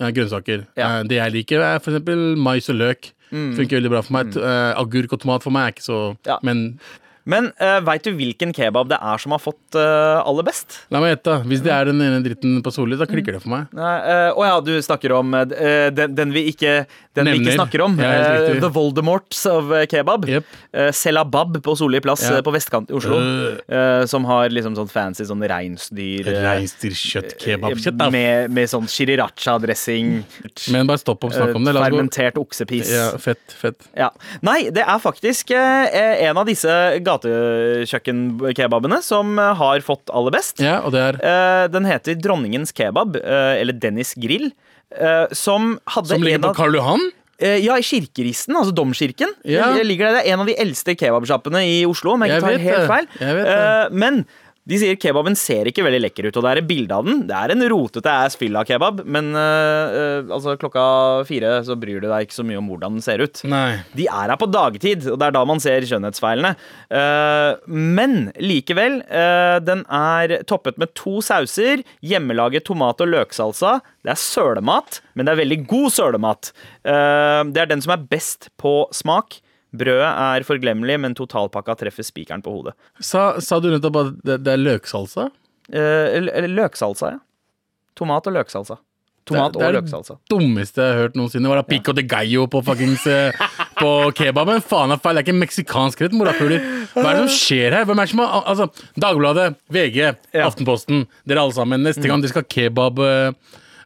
[0.00, 0.66] eh, grønnsaker.
[0.76, 1.00] Ja.
[1.00, 3.12] Eh, det jeg liker, er eksempel mais og løk.
[3.32, 4.26] Funker veldig bra for meg.
[4.34, 4.42] Mm.
[4.44, 6.38] eh, agurk og tomat for meg er ikke så Mm.
[6.42, 6.80] Men
[7.24, 10.80] Men uh, veit du hvilken kebab det er som har fått uh, aller best?
[10.90, 11.36] la meg gjette.
[11.46, 13.68] Hvis det er den ene dritten på Solli, da klikker det for meg.
[13.76, 16.72] Å uh, Å ja, du snakker om eh, den, den vi ikke
[17.14, 17.98] Den vi ikke snakker om.
[18.00, 20.24] Ja, Eh, the Voldemorts of eh, kebab.
[20.28, 20.44] Yep.
[20.72, 22.38] Eh, Selabab på Solli plass Ja.
[22.38, 23.18] eh, på vestkant i Oslo.
[23.20, 23.60] Øh.
[23.68, 28.08] eh, som har liksom sånn fancy sånn reinsdyr eh, Reinsdyrkjøtt, kebab, kjøtt, da.
[28.14, 30.22] med, med sånn shiriracha-dressing.
[30.72, 31.74] Men bare stopp opp, snakk om det.
[31.76, 32.90] Fermentert oksepis.
[32.92, 33.88] Ja, fett, fett.
[33.98, 34.10] Ja.
[34.44, 36.72] Nei, det er faktisk eh, en av disse
[37.12, 40.62] gatekjøkkenkebabene som eh, har fått aller best.
[40.62, 44.50] Ja, og det er Eh, den heter Dronningens kebab, eh, eller Dennis Grill.
[45.32, 47.00] som hadde Som ligger på Karl Johan?
[47.40, 49.30] Ja, i Kirkeristen, altså Domkirken.
[49.48, 49.70] Ja.
[49.72, 52.50] Det ligger der, det er en av de eldste kebabsjappene i Oslo, om jeg ikke
[52.50, 53.94] tar helt feil.
[53.96, 54.26] Men
[54.62, 57.24] de sier kebaben ser ikke veldig lekker ut, og det er et bilde av den.
[57.26, 60.84] Det er en rotete ass av kebab, men eh, altså klokka
[61.26, 63.42] fire så bryr du deg ikke så mye om hvordan den ser ut.
[63.50, 63.82] Nei.
[63.98, 66.54] De er her på dagtid, og det er da man ser skjønnhetsfeilene.
[66.94, 73.80] Uh, men likevel, uh, den er toppet med to sauser, hjemmelaget tomat- og løksalsa.
[74.06, 76.54] Det er sølemat, men det er veldig god sølemat.
[76.86, 79.41] Uh, det er den som er best på smak.
[79.72, 82.74] Brødet er forglemmelig, men totalpakka treffer spikeren på hodet.
[83.00, 85.30] Sa, sa du nettopp at det, det er løksalsa?
[85.72, 86.20] Eh,
[86.52, 87.18] løksalsa, ja.
[87.96, 88.76] Tomat og løksalsa.
[89.24, 90.16] Tomat Det- det er løksalsa.
[90.18, 90.18] det løksalsa.
[90.28, 91.48] dummeste jeg har hørt noensinne.
[91.48, 93.30] Var det pico de gallo på fuckings eh,
[93.78, 94.60] På kebaben?
[94.60, 96.58] Faen er feil, det er ikke meksikansk rett, morapuler.
[96.92, 97.84] Hva er det som skjer her?
[97.86, 98.66] Hvem er det som har Altså,
[98.98, 100.12] Dagbladet, VG, Ja.
[100.34, 100.46] Mm.
[100.50, 101.82] Aftenposten, dere alle sammen.
[101.82, 102.48] Neste gang dere skal ha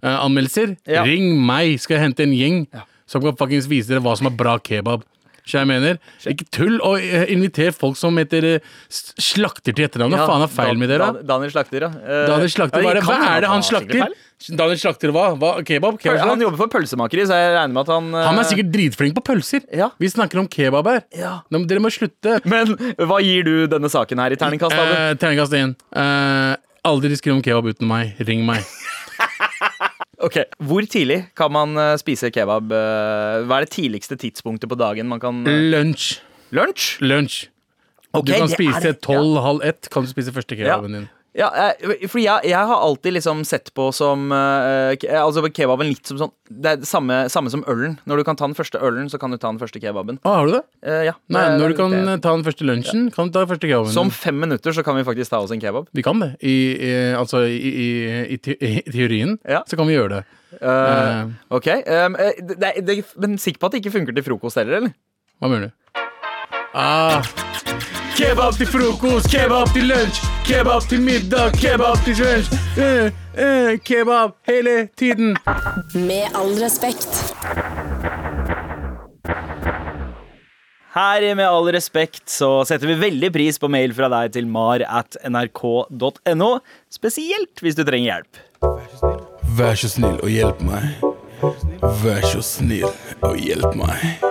[0.03, 1.03] kebabanmeldelser, Ja.
[1.05, 2.66] ring meg, skal jeg hente en gjeng
[3.07, 5.03] som kan fuckings vise dere hva som er bra kebab.
[5.47, 10.17] Så jeg mener, ikke tull og eh, inviter folk som heter eh, slakter til etternavn.
[10.17, 11.07] Hva Ja, faen er feil med dere?
[11.13, 11.91] Dan- Daniel Slakter, ja.
[12.03, 14.17] Eh, Daniel Slakter, hva er det, hva er det han slakter?
[14.59, 15.27] Daniel Slakter hva?
[15.39, 15.53] hva?
[15.65, 16.03] Kebab?
[16.03, 18.25] Han jobber for pølsemakeri, så jeg regner med at han uh...
[18.27, 19.63] Han er sikkert dritflink på pølser.
[19.73, 19.89] Ja.
[20.03, 21.01] Vi snakker om kebab her.
[21.17, 21.39] Ja.
[21.55, 22.41] Nå Dere må slutte.
[22.45, 24.75] Men hva gir du denne saken her i terningkast?
[24.77, 25.73] Eh, Terningkast 1.
[25.95, 28.19] Uh, aldri skriv om kebab uten meg.
[28.29, 28.67] Ring meg.
[30.19, 32.71] Ok, Hvor tidlig kan man eh, spise kebab?
[32.73, 36.21] eh, Hva er det tidligste tidspunktet på dagen man kan eh, Lunsj.
[36.57, 36.97] Lunsj?
[37.05, 37.49] Lunsj.
[38.17, 39.91] Okay, du kan spise tolv, halv ett.
[39.93, 41.09] Kan du spise første kebaben din.
[41.37, 41.51] Ja,
[41.83, 46.20] for fordi jeg, jeg har alltid liksom sett på som uh, Altså kebaben litt som
[46.20, 47.99] sånn Det er det samme, samme som ølen.
[48.09, 50.20] Når du kan ta den første ølen, så kan du ta den første kebaben.
[50.25, 50.62] Å, har du det?
[50.87, 51.14] Uh, ja.
[51.35, 53.92] Nei, når du kan det- ta den første lunsjen, kan du ta den første kebaben.
[53.92, 55.90] Som om fem minutter så kan vi faktisk ta oss en kebab.
[55.92, 56.33] Vi kan det.
[56.40, 57.88] I, i, altså i, i,
[58.37, 59.62] i, teorien Ja.
[59.68, 60.25] så kan vi gjøre det.
[60.57, 62.16] Uh, ok, um,
[62.57, 64.96] det, det, Men sikker på at det ikke funker til frokost heller, eller?
[65.42, 66.01] hva mener du?
[66.72, 67.20] Ah.
[68.17, 72.55] Kebab til frokost, kebab til lunsj, kebab til middag, kebab til lunsj.
[72.81, 75.37] Eh, eh, kebab hele tiden.
[75.93, 77.35] Med all respekt.
[80.97, 84.49] Her i Med all respekt så setter vi veldig pris på mail fra deg til
[84.49, 86.51] mar at nrk.no.
[86.89, 88.41] Spesielt hvis du trenger hjelp.
[89.61, 91.05] Vær så snill og hjelp meg.
[92.01, 92.89] Vær så snill
[93.21, 94.25] og hjelp meg.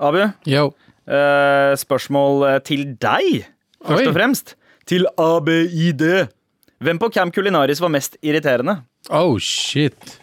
[0.00, 3.46] Abu, eh, spørsmål eh, til deg,
[3.84, 4.08] først Oi.
[4.08, 4.54] og fremst.
[4.88, 6.04] Til ABID.
[6.80, 8.80] Hvem på Camp Culinaris var mest irriterende?
[9.12, 10.18] Oh, shit.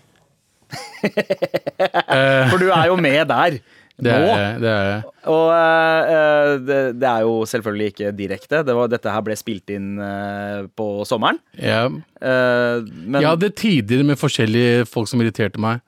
[2.51, 3.59] For du er jo med der.
[3.97, 4.69] Det er det.
[4.69, 4.97] Er, jeg.
[5.25, 8.59] Og eh, eh, det, det er jo selvfølgelig ikke direkte.
[8.61, 11.39] Det var, dette her ble spilt inn uh, på sommeren.
[11.57, 11.87] ja.
[11.89, 15.81] Uh, men Jeg hadde tider med forskjellige folk som irriterte meg.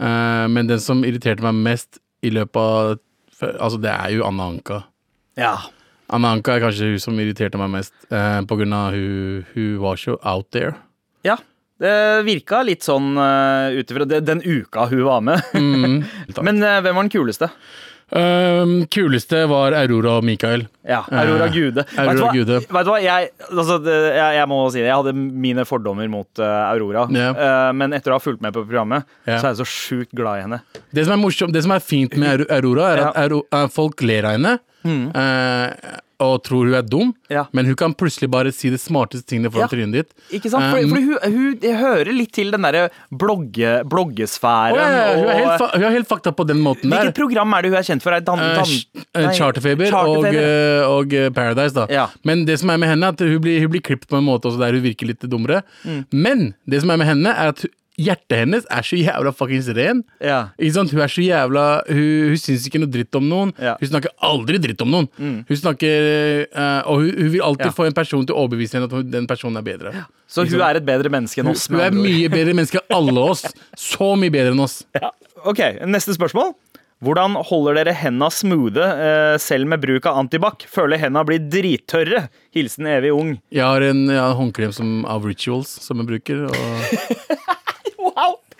[0.00, 2.98] Eh, men den som irriterte meg mest i løpet av
[3.42, 4.82] Altså, det er jo Anna Anka.
[5.40, 5.58] ja.
[6.10, 9.76] Anna Anka er kanskje hun som irriterte meg mest, eh, på grunn av hun, hun
[9.78, 10.74] var så out there.
[11.24, 11.38] ja.
[11.80, 11.92] Det
[12.26, 15.40] virka litt sånn uh, ut ifra den uka hun var med.
[15.56, 16.02] Mm.
[16.44, 17.48] Men uh, hvem var den kuleste?
[18.10, 20.64] Um, kuleste var Aurora og Mikael.
[20.86, 21.84] Ja, Aurora uh, Gude.
[21.94, 22.32] Aurora vet, du hva?
[22.34, 22.58] Gude.
[22.64, 22.98] vet du hva?
[23.04, 24.88] Jeg, altså, jeg, jeg må si det.
[24.88, 25.14] Jeg hadde
[25.46, 27.06] mine fordommer mot uh, Aurora.
[27.14, 27.38] Yeah.
[27.38, 29.38] Uh, men etter å ha fulgt med på programmet, yeah.
[29.38, 30.62] så er jeg så sjukt glad i henne.
[30.90, 33.28] Det som er morsomt, det som er fint med Aurora, er at Ja.
[33.30, 37.46] Eh, folk ler av henne eh, og tror hun er dum, Ja.
[37.52, 39.68] men hun kan plutselig bare si det smarteste tingene foran Ja.
[39.72, 40.10] trynet ditt.
[40.30, 40.64] Ikke sant?
[40.70, 44.76] Fordi, Um, fordi hun, hun hun, hører litt til den derre blogge, bloggesfæren.
[44.76, 47.06] Å, ja, hun, er helt, hun er helt fakta på den måten der.
[47.10, 48.12] hvilket program er det hun er kjent for?
[48.12, 48.64] Er Dan, Eh, dan,
[49.14, 50.84] eh, nei, Charterfeber og, Charterfeber.
[50.86, 51.86] Og, og eh, Paradise, da.
[51.90, 52.06] Ja.
[52.24, 54.24] Men det som er med henne, er at hun blir, hun blir klippet på en
[54.24, 55.62] måte også der hun virker litt dummere.
[55.84, 56.04] Mm.
[56.12, 57.64] Men det som er med henne, er at
[58.00, 60.00] hjertet hennes er så jævla fuckings ren.
[60.24, 60.38] Ja.
[60.58, 60.94] Ikke sant?
[60.94, 63.52] Hun er så jævla Hun, hun syns ikke noe dritt om noen.
[63.60, 63.74] Ja.
[63.76, 63.82] Mm.
[63.84, 65.10] Hun snakker aldri dritt om noen.
[65.20, 66.08] Hun snakker
[66.54, 67.74] uh, Og hun, hun vil alltid Ja.
[67.76, 69.92] få en person til å overbevise henne at hun, den personen er bedre.
[70.30, 71.68] Så hun er et bedre menneske enn oss.
[71.68, 73.44] hun hun er mye bedre menneske enn alle oss.
[73.76, 74.80] Så mye bedre enn oss.
[74.96, 75.12] Ja.
[75.44, 76.54] Ok, neste spørsmål.
[77.00, 80.66] Hvordan holder dere henda smoothe eh, selv med bruk av antibac?
[80.68, 82.26] Føler henda blir drittørre.
[82.52, 83.30] Hilsen evig ung.
[83.48, 86.44] Jeg har en, jeg har en håndkrem som, av Rituals som jeg bruker.
[86.50, 87.56] Og!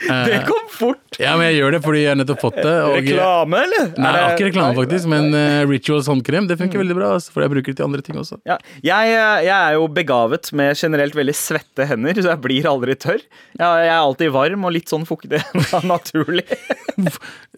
[0.01, 1.19] Det kom fort.
[1.21, 2.75] ja, men jeg gjør det fordi jeg har nettopp fått det.
[2.87, 3.91] Og, Reklame, eller?
[4.01, 7.11] Nei, det- ikke reklame, faktisk, men eh, Rituals håndkrem det funker veldig bra.
[7.19, 8.39] Altså, for jeg bruker det til andre ting også.
[8.49, 9.11] Ja, jeg,
[9.45, 13.21] jeg er jo begavet med generelt veldig svette hender, så jeg blir aldri tørr.
[13.21, 15.43] Jeg, jeg er alltid varm og litt sånn fuktig
[15.93, 16.47] naturlig.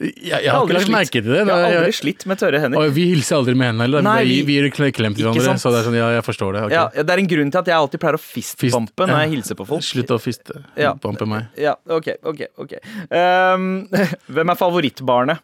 [0.02, 1.40] Jeg, jeg har ikke lagt merke til det.
[1.44, 2.78] Jeg har aldri slitt med tørre hender.
[2.82, 4.04] og vi hilser aldri med hendene heller.
[4.06, 5.54] Nei, vi, vi- gir klem til hverandre.
[5.62, 6.62] Så det er sånn, ja, jeg forstår det.
[6.68, 6.76] Okay.
[6.78, 9.58] Ja, det er en grunn til at jeg alltid pleier å fistbumpe når jeg hilser
[9.58, 9.86] på folk.
[9.86, 11.26] Slutt å fistbampe.
[11.32, 11.48] Meg.
[11.60, 12.74] Ja, ok, ok, ok.
[13.12, 13.66] Um,
[14.34, 15.42] hvem er favorittbarnet?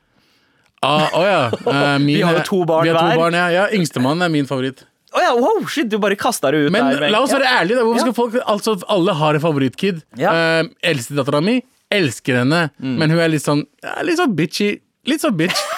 [0.82, 1.38] Ah, oh ja.
[1.66, 2.98] uh, mine, Vi har jo to barn hver.
[2.98, 3.48] To barn, ja.
[3.54, 4.84] ja Yngstemann er min favoritt.
[5.16, 7.08] Oh ja, wow, shit, du bare kasta det ut Men der.
[7.10, 7.80] la oss være ærlige.
[7.80, 10.02] Hvorfor skal folk Altså, alle har en favorittkid.
[10.20, 10.34] Ja.
[10.62, 12.96] Uh, Eldstedattera mi elsker henne, Mm.
[13.00, 13.62] men hun er litt sånn
[14.04, 14.74] Litt sånn bitchy.
[15.08, 15.56] Litt sånn bitch.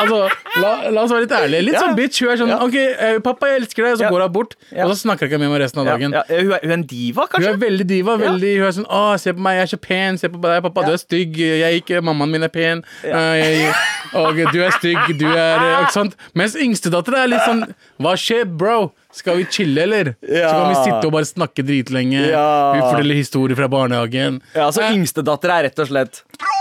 [0.00, 0.18] Altså,
[0.62, 1.64] la, la oss være litt ærlige.
[1.68, 1.80] Litt Ja.
[1.84, 2.20] sånn bitch.
[2.24, 2.58] Hun er sånn Ja.
[2.64, 4.10] OK, eh, pappa, jeg elsker deg, og så Ja.
[4.10, 4.54] går hun bort.
[4.72, 4.84] Ja.
[4.86, 6.12] Og så snakker jeg ikke med meg resten av dagen.
[6.12, 7.46] ja, hun, er, hun en diva, kanskje?
[7.52, 8.16] Hun er veldig diva.
[8.18, 10.18] Veldig, hun er sånn 'Å, se på meg, jeg er så pen.
[10.18, 10.84] Se på deg, pappa.
[10.86, 11.36] Du er stygg.
[11.36, 12.00] Jeg ikke.
[12.02, 12.84] Mammaen min er pen.
[13.04, 13.74] Eh, jeg,
[14.14, 15.18] og du er stygg.
[15.18, 16.14] Du er eh, Ikke sant?
[16.34, 18.92] Mens yngstedattera er litt sånn Hva skjer, bro?
[19.12, 20.14] Skal vi chille, eller?
[20.22, 22.28] Så kan vi sitte og bare snakke dritlenge.
[22.30, 22.72] Ja.
[22.74, 24.40] Vi forteller historier fra barnehagen.
[24.54, 26.59] Ja, Så yngstedattera Yngstedatter er rett og slett Y-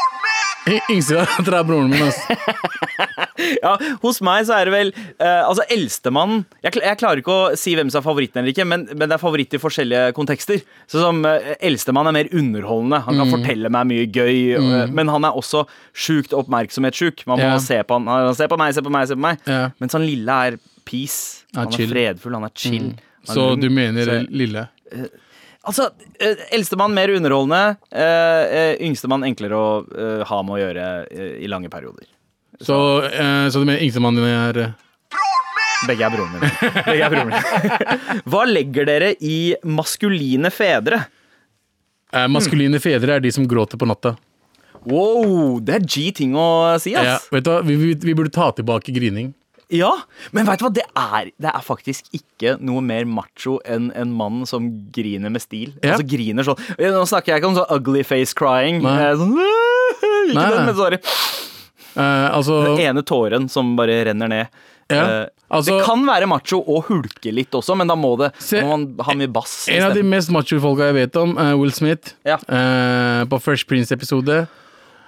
[0.68, 2.36] Yngste det er broren min, altså.
[3.64, 7.46] Ja, hos meg så er det vel uh, Altså, eldstemann jeg, jeg klarer ikke å
[7.60, 10.60] si hvem som er favoritten eller ikke, men, men det er favoritt i forskjellige kontekster.
[10.92, 13.00] Så som uh, Eldstemann er mer underholdende.
[13.08, 15.64] Han kan fortelle meg mye gøy, eh, men han er også
[15.96, 17.24] sjukt oppmerksomhetssjuk.
[17.30, 17.62] Man må yeah.
[17.64, 18.10] se på han.
[18.12, 19.40] Han- Se på meg, se på meg, se på meg.
[19.48, 19.72] Yeah.
[19.82, 21.46] Mens han lille er peace.
[21.54, 22.92] Ja, Han er fredfull, han er chill.
[22.92, 24.68] Han er Så du mener Så- lille?
[25.68, 25.90] Altså,
[26.24, 27.78] eh, eldstemann mer underholdende.
[27.92, 30.86] eh, eh, yngstemann enklere å ha med å gjøre
[31.44, 32.08] i lange perioder.
[32.60, 32.76] Så,
[33.52, 34.74] så du mener yngstemann din er
[35.88, 36.42] Begge er broren min.
[36.90, 38.24] Begge er broren min.
[38.28, 41.06] Hva legger dere i maskuline fedre?
[42.12, 44.16] eh, Maskuline fedre er de som gråter på natta.
[44.88, 46.48] Wow, det er G-ting å
[46.84, 47.30] si, Ja, ass.
[47.32, 49.32] vet du hva, vi, vi, vi burde ta tilbake grining.
[49.70, 49.92] Ja,
[50.34, 54.12] men vet du hva, det er, det er faktisk ikke noe mer macho enn en
[54.18, 55.76] mann som griner med stil.
[55.84, 55.94] Ja.
[55.94, 58.82] Altså griner sånn Nå snakker jeg ikke om sånn ugly face crying.
[58.82, 59.12] Nei.
[59.20, 61.00] Sånn, ikke Nei, den, men sorry.
[61.96, 64.48] Eh, altså, Den ene tåren som bare renner ned.
[64.90, 68.32] Ja, Eh, altså- det kan være macho å hulke litt også, men da må, det,
[68.42, 69.68] Se- må man ha mye bass.
[69.70, 72.14] en av de mest macho-folka jeg vet om, er Will Smith.
[72.26, 72.38] Ja.
[72.50, 74.48] eh, på Fresh Prince-episode.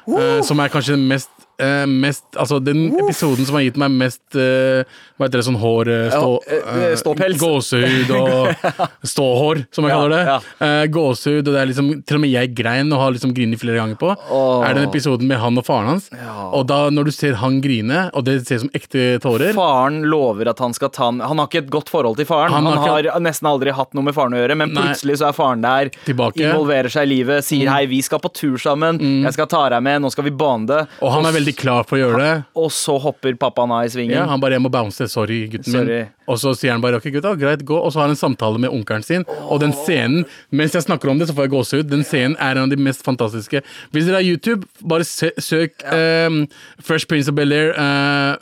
[0.08, 0.42] Uh.
[0.42, 1.30] som er kanskje den mest,
[1.62, 4.82] eh, mest Altså den episoden som har gitt meg mest uh,
[5.18, 7.38] Hva heter det, sånn hår eh, stå, Ja, eh, ståpels.
[7.42, 8.68] Gåsehud og
[9.14, 10.22] ståhår, som jeg Ja, kaller det.
[10.32, 10.38] ja.
[10.68, 13.62] Eh, gåsehud, og det er liksom Til og med jeg grein og har liksom grinet
[13.62, 14.12] flere ganger på.
[14.32, 14.64] Oh.
[14.68, 16.10] Er den episoden med han og faren hans.
[16.52, 20.02] Og da når du ser han grine, og det ser ut som ekte tårer Faren
[20.10, 22.52] lover at han skal ta Han har ikke et godt forhold til faren.
[22.54, 24.84] Han Han, har har nesten aldri hatt noe med faren å gjøre, men Nei.
[24.88, 25.90] plutselig så er faren der.
[26.06, 26.42] Tilbake.
[26.46, 29.84] Involverer seg i livet, sier hei, vi skal på tur sammen, jeg skal ta deg
[29.86, 30.82] med, nå skal vi bonde.
[31.02, 32.34] Og han er veldig klar for å gjøre det.
[32.56, 34.16] Og så hopper pappaen av i svingen.
[34.16, 35.86] Ja, han bare 'jeg må bounce', sorry, gutten Sorry.
[36.04, 36.08] min.
[36.32, 38.58] Og så sier han bare 'ok, gutta, greit, gå', og så har han en samtale
[38.60, 39.26] med onkelen sin.
[39.50, 41.90] Og den scenen, mens jeg snakker om det, så får jeg gåsehud.
[41.92, 43.62] Den scenen er en av de mest fantastiske.
[43.92, 46.48] Hvis dere har YouTube, bare sø søk ehm,
[46.82, 48.38] Fresh Prince of Bel-Air, uh,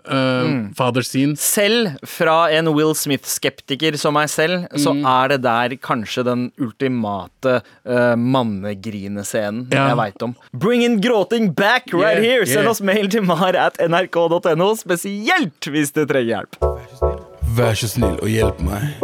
[0.49, 0.73] Mm.
[0.75, 1.35] Father Scene.
[1.35, 5.05] Selv fra en Will Smith-skeptiker som meg selv, så Mm.
[5.05, 9.87] er det der kanskje den ultimate uh, mannegrinescenen Ja.
[9.89, 10.35] jeg veit om.
[10.53, 12.45] Bring in gråting back right Yeah, here!
[12.45, 12.69] Send yeah.
[12.71, 16.68] oss mail til mar at nrk.no, spesielt hvis du trenger hjelp.
[17.59, 19.01] Vær så snill og hjelp meg.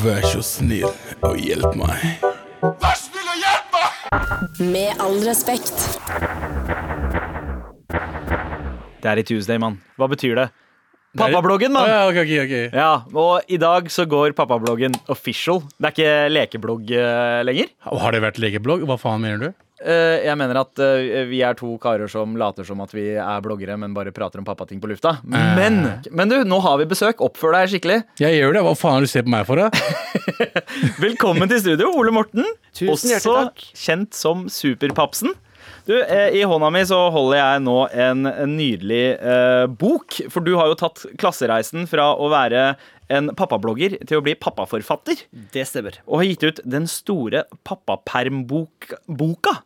[0.00, 0.86] Vær så snill
[1.26, 2.22] og hjelp meg.
[2.62, 4.62] Vær så snill og hjelp meg!
[4.72, 5.82] Med all respekt.
[9.04, 9.76] Det er i Tuesday, mann.
[10.00, 10.46] Hva betyr det?
[11.20, 11.90] Pappabloggen, mann!
[11.90, 12.56] ja, ok, ok, ok.
[12.80, 15.60] Ja, og i dag så går pappabloggen official.
[15.76, 17.74] Det er ikke lekeblogg eh, lenger.
[17.92, 18.88] Har det vært lekeblogg?
[18.88, 19.52] Hva faen mener du?
[19.80, 23.44] Eh, jeg mener at eh, vi er to karer som later som at vi er
[23.44, 25.16] bloggere, men bare prater om pappating på lufta.
[25.24, 25.80] Men,
[26.12, 27.22] men du, nå har vi besøk.
[27.24, 28.00] Oppfør deg skikkelig.
[28.20, 28.64] Jeg gjør det.
[28.66, 29.70] Hva faen er det du ser på meg for, da?
[31.06, 32.44] Velkommen til studio, Ole Morten.
[32.76, 33.70] Tusen hjertelig også takk.
[33.86, 35.32] kjent som Superpapsen.
[35.88, 40.20] Du, eh, I hånda mi så holder jeg nå en, en nydelig eh, bok.
[40.32, 42.74] For du har jo tatt klassereisen fra å være
[43.10, 45.24] en pappablogger til å bli pappaforfatter.
[45.56, 45.96] Det stemmer.
[46.06, 49.56] Og har gitt ut den store pappapermboka.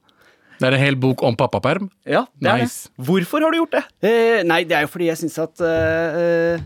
[0.61, 1.89] Det er en hel bok om pappaperm.
[2.07, 2.89] Ja, det er Nice.
[2.89, 3.05] det.
[3.09, 3.85] Hvorfor har du gjort det?
[4.07, 6.21] Eh, nei, det er jo fordi jeg syns at eh,
[6.55, 6.61] eh,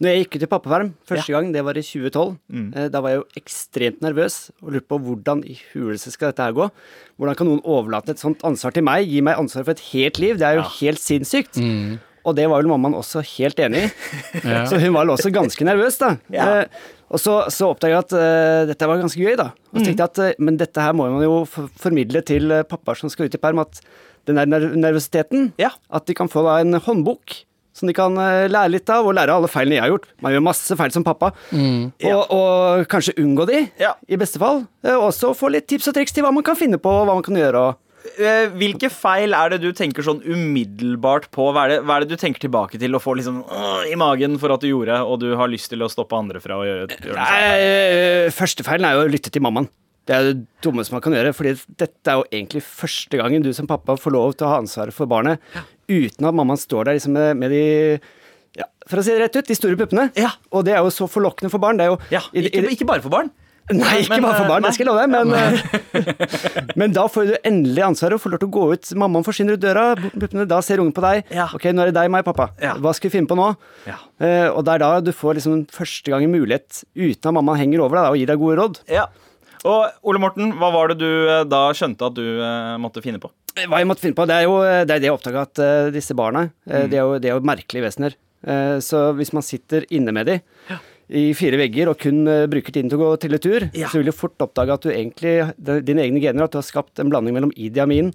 [0.00, 2.34] Når jeg gikk ut i pappaperm første gang, det var i 2012,
[2.76, 6.44] eh, da var jeg jo ekstremt nervøs og lurte på hvordan i huleste skal dette
[6.44, 6.66] her gå.
[7.16, 9.06] Hvordan kan noen overlate et sånt ansvar til meg?
[9.08, 10.36] Gi meg ansvar for et helt liv?
[10.36, 11.56] Det er jo helt sinnssykt.
[12.26, 13.90] Og det var vel mammaen også helt enig i.
[14.50, 14.64] Ja.
[14.66, 16.16] Så hun var vel også ganske nervøs, da.
[16.34, 16.46] Ja.
[16.64, 19.52] Eh, og så, så oppdaga jeg at eh, dette var ganske gøy, da.
[19.70, 21.36] Og så tenkte jeg at eh, men dette her må man jo
[21.78, 23.78] formidle til uh, pappaer som skal ut i perm, at
[24.26, 25.70] den der nerv nervøsiteten Ja.
[25.94, 27.36] At de kan få da en håndbok
[27.76, 30.06] som de kan eh, lære litt av, og lære alle feilene jeg har gjort.
[30.24, 31.28] Man gjør masse feil som pappa.
[31.52, 33.92] Og, og kanskje unngå de, Ja.
[34.08, 34.64] i beste fall.
[34.82, 37.04] Eh, Og også få litt tips og triks til hva man kan finne på, og
[37.06, 37.66] hva man kan gjøre.
[37.70, 37.85] og Eh,
[38.56, 41.48] Hvilke feil er det du tenker sånn umiddelbart på?
[41.54, 43.96] Hva er det, hva er det du tenker tilbake til å få liksom åh, i
[43.98, 46.66] magen for at du gjorde, og du har lyst til å stoppe andre fra å
[46.66, 47.50] gjøre, gjøre det samme?
[47.50, 49.68] Nei, første feilen er jo å lytte til mammaen.
[50.06, 53.50] Det er det dummeste man kan gjøre, fordi dette er jo egentlig første gangen du
[53.56, 55.42] som pappa får lov til å ha ansvaret for barnet,
[55.90, 57.64] uten at mammaen står der liksom med, med de
[58.56, 60.06] ja, For å si det rett ut, de store puppene.
[60.16, 60.30] Ja.
[60.54, 61.76] Og det er jo så forlokkende for barn.
[61.76, 63.32] Det jo Ja, ikke, ikke bare for barn.
[63.74, 64.68] Nei, ikke Men, bare for eh, barn, nei.
[64.70, 68.34] det skal jeg love deg, men, eh, men da får du endelig ansvaret og får
[68.36, 68.90] lov til å gå ut.
[69.02, 71.24] Mammaen forsvinner ut døra, puppene, da ser ungen på deg.
[71.34, 71.48] Ja.
[71.56, 72.50] Ok, nå er det deg, meg, pappa.
[72.62, 72.76] Ja.
[72.78, 73.48] Hva skal vi finne på nå?
[73.88, 73.96] Ja.
[74.22, 77.58] Uh, og det er da du får liksom første gang en mulighet, uten at mammaen
[77.64, 78.80] henger over deg da, og gir deg gode råd.
[78.92, 79.08] Ja.
[79.66, 83.18] Og Ole Morten, hva var det du eh, da skjønte at du uh, måtte finne
[83.18, 83.32] på?
[83.56, 85.88] Hva jeg måtte finne på, det er jo det, er det jeg oppdaga at uh,
[85.90, 86.90] disse barna, eh, Mm.
[86.92, 88.14] de, er jo, de er jo merkelige vesener.
[88.46, 90.36] Eh, så hvis man sitter inne med de
[91.10, 93.86] i fire vegger og kun eh, bruker tiden til å gå til en tur, Ja.
[93.88, 95.36] så vil du fort oppdage at du egentlig,
[95.86, 98.12] dine egne gener, at du har skapt en blanding mellom Idi Amin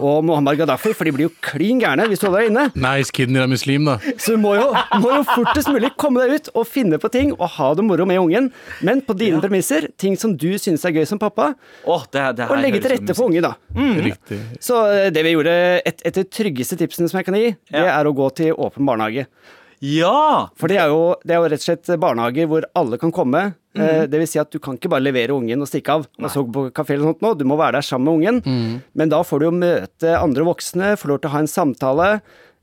[0.00, 2.62] og Muhammad Gaddafi, for de blir jo klin gærne hvis du holder deg inne.
[2.80, 3.98] Nice kiden din er muslim, da.
[4.16, 4.70] Så du må jo,
[5.02, 8.06] må jo fortest mulig komme deg ut og finne på ting og ha det moro
[8.08, 8.48] med ungen.
[8.86, 11.50] Men på dine premisser, ting som du synes er gøy som pappa,
[11.84, 13.52] Åh, det, det og legge til rette for ungen, da.
[13.76, 14.00] Mm.
[14.08, 14.40] Riktig.
[14.64, 17.50] Så eh, det vi gjorde, et, et av de tryggeste tipsene som jeg kan gi,
[17.68, 17.98] det Ja.
[18.00, 19.26] er å gå til åpen barnehage.
[19.80, 20.50] Ja!
[20.60, 23.46] For det er, jo, det er jo rett og slett barnehager hvor alle kan komme.
[23.78, 24.10] Mm.
[24.10, 26.42] Det vil si at du kan ikke bare levere ungen og stikke av og så
[26.52, 27.30] på kafé eller sånt nå.
[27.38, 28.40] Du må være der sammen med ungen.
[28.44, 28.78] Mm.
[28.98, 32.08] Men da får du jo møte andre voksne, får lov til å ha en samtale.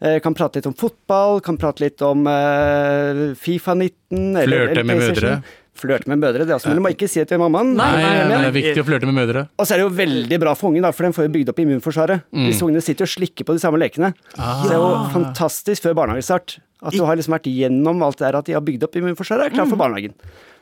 [0.04, 4.44] eh, Kan prate litt om fotball, kan prate litt om eh, Fifa 19.
[4.44, 5.38] Flørte med mødre.
[5.78, 7.76] Flørte med mødre, det er også, men du må ikke si det til mammaen.
[7.78, 9.48] Nei, Nei, nei, men- det er viktig å flørte med mødre.
[9.58, 11.60] og så er det jo veldig bra for ungen, for den får jo bygd opp
[11.64, 12.24] immunforsvaret.
[12.34, 12.48] Mm.
[12.50, 14.14] Disse ungene sitter og slikker på de samme lekene.
[14.38, 14.64] Ah.
[14.64, 16.58] Så det er jo fantastisk før barnehagestart.
[16.84, 19.46] At du har liksom vært gjennom alt det der at de har bygd opp immunforsvaret,
[19.46, 19.56] er Mm.
[19.56, 20.14] klar for barnehagen.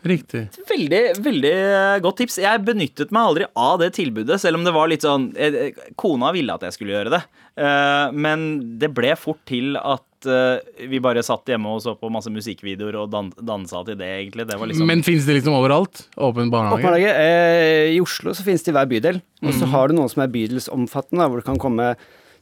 [0.06, 0.50] Riktig.
[0.70, 2.38] Veldig, veldig eh, godt tips.
[2.38, 6.32] Jeg benyttet meg aldri av det tilbudet, selv om det var litt sånn eh, Kona
[6.32, 7.24] ville at jeg skulle gjøre det,
[7.58, 12.10] Eh, men det ble fort til at eh, vi bare satt hjemme og så på
[12.12, 14.48] masse musikkvideoer og dan dansa til det, egentlig.
[14.50, 16.08] Det var liksom Men fins det liksom overalt?
[16.18, 16.80] Åpen barnehage?
[16.82, 17.16] Åpen barnehage?
[17.16, 19.22] Eh, I Oslo så finnes det i hver bydel.
[19.44, 19.60] Og Mm.
[19.60, 21.96] så har du noen som er bydelsomfattende, hvor du kan komme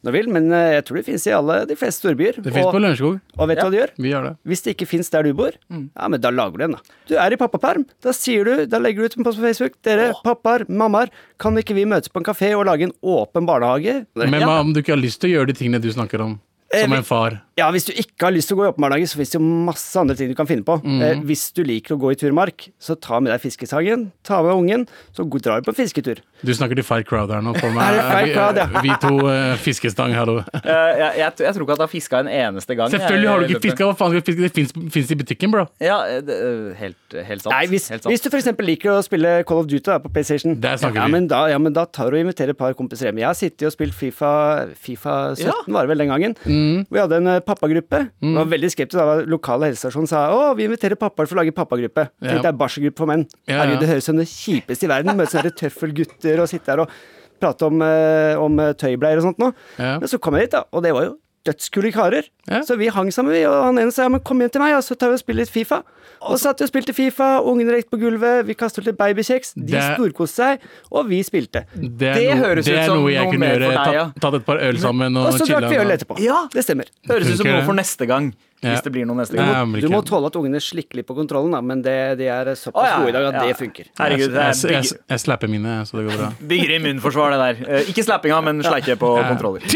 [0.04, 0.28] når du vil.
[0.36, 2.42] Men eh, jeg tror det finnes i alle de fleste storbyer.
[2.44, 3.22] Det fins og, på Lørenskog.
[3.40, 3.64] og vet du Ja.
[3.64, 3.92] hva du gjør?
[3.98, 4.34] Vi gjør det.
[4.46, 5.90] Hvis det ikke fins der du bor, Mm.
[5.96, 6.80] ja, men da lager du en, da.
[7.08, 7.86] Du er i pappaperm.
[8.04, 9.74] Da sier du, da legger du ut en post på Facebook.
[9.82, 14.06] Dere pappaer, mammaer, kan ikke vi møtes på en kafé og lage en åpen barnehage?
[14.16, 16.40] Men hva om du ikke har lyst til å gjøre de tingene du snakker om?
[16.74, 17.40] Som Eh, en far.
[17.54, 19.38] Ja, hvis du ikke har lyst til å gå i åpen barnehage, så finnes det
[19.38, 20.80] jo masse andre ting du kan finne på.
[20.82, 21.02] Mm.
[21.06, 24.56] Eh, hvis du liker å gå i turmark, så ta med deg fiskesagen, ta med
[24.58, 26.24] ungen, så drar du på fisketur.
[26.44, 27.54] Du snakker til Fight crowd her nå.
[27.60, 28.34] For meg.
[28.34, 28.66] Crowd, ja?
[28.82, 30.40] Vi, vi to uh, fiskestang, hallo.
[30.50, 32.90] Uh, jeg, jeg, jeg tror ikke at jeg har fiska en eneste gang.
[32.96, 33.90] Selvfølgelig har du ikke fiska.
[33.92, 34.74] Hva faen skal du fiske?
[34.74, 35.68] Det fins i butikken, bro.
[35.84, 36.40] Ja, det,
[36.82, 37.54] helt, helt sant.
[37.54, 38.12] Nei, hvis, helt sant.
[38.12, 38.50] hvis du f.eks.
[38.66, 41.16] liker å spille Call of Duty da, på PlayStation, Der snakker ja, vi.
[41.20, 43.22] Men da, ja, men da tar du og inviterer et par kompiser hjem.
[43.22, 44.34] Jeg har sittet og spilt Fifa,
[44.74, 45.56] Fifa 17, Ja.
[45.70, 46.38] var det vel den gangen.
[46.50, 46.63] Mm.
[46.90, 48.04] Vi hadde en eh, pappagruppe.
[48.24, 48.38] Mm.
[48.40, 52.08] var veldig skeptisk da lokale helsestasjonen sa å, vi inviterer pappaer for å lage pappagruppe.
[52.20, 52.30] Ja.
[52.30, 53.26] Tenkte jeg barselgruppe for menn.
[53.46, 53.60] Ja, ja.
[53.64, 55.18] Herregud, det høres som det kjipeste i verden.
[55.20, 56.96] Møte sånne tøffelgutter og sitte der og
[57.44, 59.56] prate om, eh, om eh, tøybleier og sånt noe.
[59.78, 59.98] Ja.
[60.02, 62.24] Men så kom jeg dit, da, og det var jo dødskule karer.
[62.48, 62.62] Ja.
[62.64, 64.76] Så vi hang sammen, vi, og han ene sa ja, men kom hjem til meg,
[64.78, 65.82] og så tar vi og spiller litt Fifa.
[66.24, 68.98] Og så satt vi og spilte Fifa, ungene lekte på gulvet, vi kastet ut litt
[69.00, 70.60] babykjeks, de Det- storkoste seg,
[70.92, 71.66] og vi spilte.
[71.76, 73.84] Det er, Det noe, høres det ut som noe jeg noe kunne mer for gjøre.
[73.86, 74.06] deg, ja.
[74.06, 76.20] Tatt, tatt et par øl sammen og Og så drakk vi øl etterpå.
[76.24, 76.48] Ja.
[76.54, 76.86] Det stemmer.
[77.10, 78.34] Høres ut som noe for neste gang.
[78.72, 79.68] Hvis det blir noe neste Du gang.
[79.70, 82.54] må, du må tåle at ungene slikker litt på kontrollen, da, men det, de er
[82.56, 83.44] såpass ja, gode i dag at ja.
[83.50, 83.90] det funker.
[84.00, 86.30] Herregud, det Jeg, er jeg, bygger, jeg slapper mine, så det går bra.
[86.54, 87.56] bygger immunforsvar, det der.
[87.78, 89.62] Eh, ikke slappinga, men sleike på kontroller.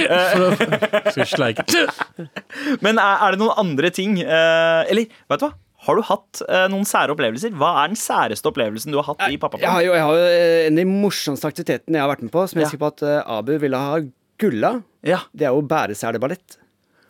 [2.86, 5.54] Men er, er det noen andre ting eh, Eller, vet du hva?
[5.88, 7.54] Har du hatt eh, noen sære opplevelser?
[7.56, 9.70] Hva er den særeste opplevelsen du har hatt i Jeg pappaperm?
[9.76, 12.34] har jo, jeg har jo eh, en av de morsomste aktivitetene jeg har vært med
[12.34, 12.68] på, som jeg Ja.
[12.68, 14.00] er sikker på at uh, Abu ville ha
[14.42, 14.72] gulla.
[15.08, 15.20] Ja.
[15.38, 16.58] Det er jo bæreseleballett.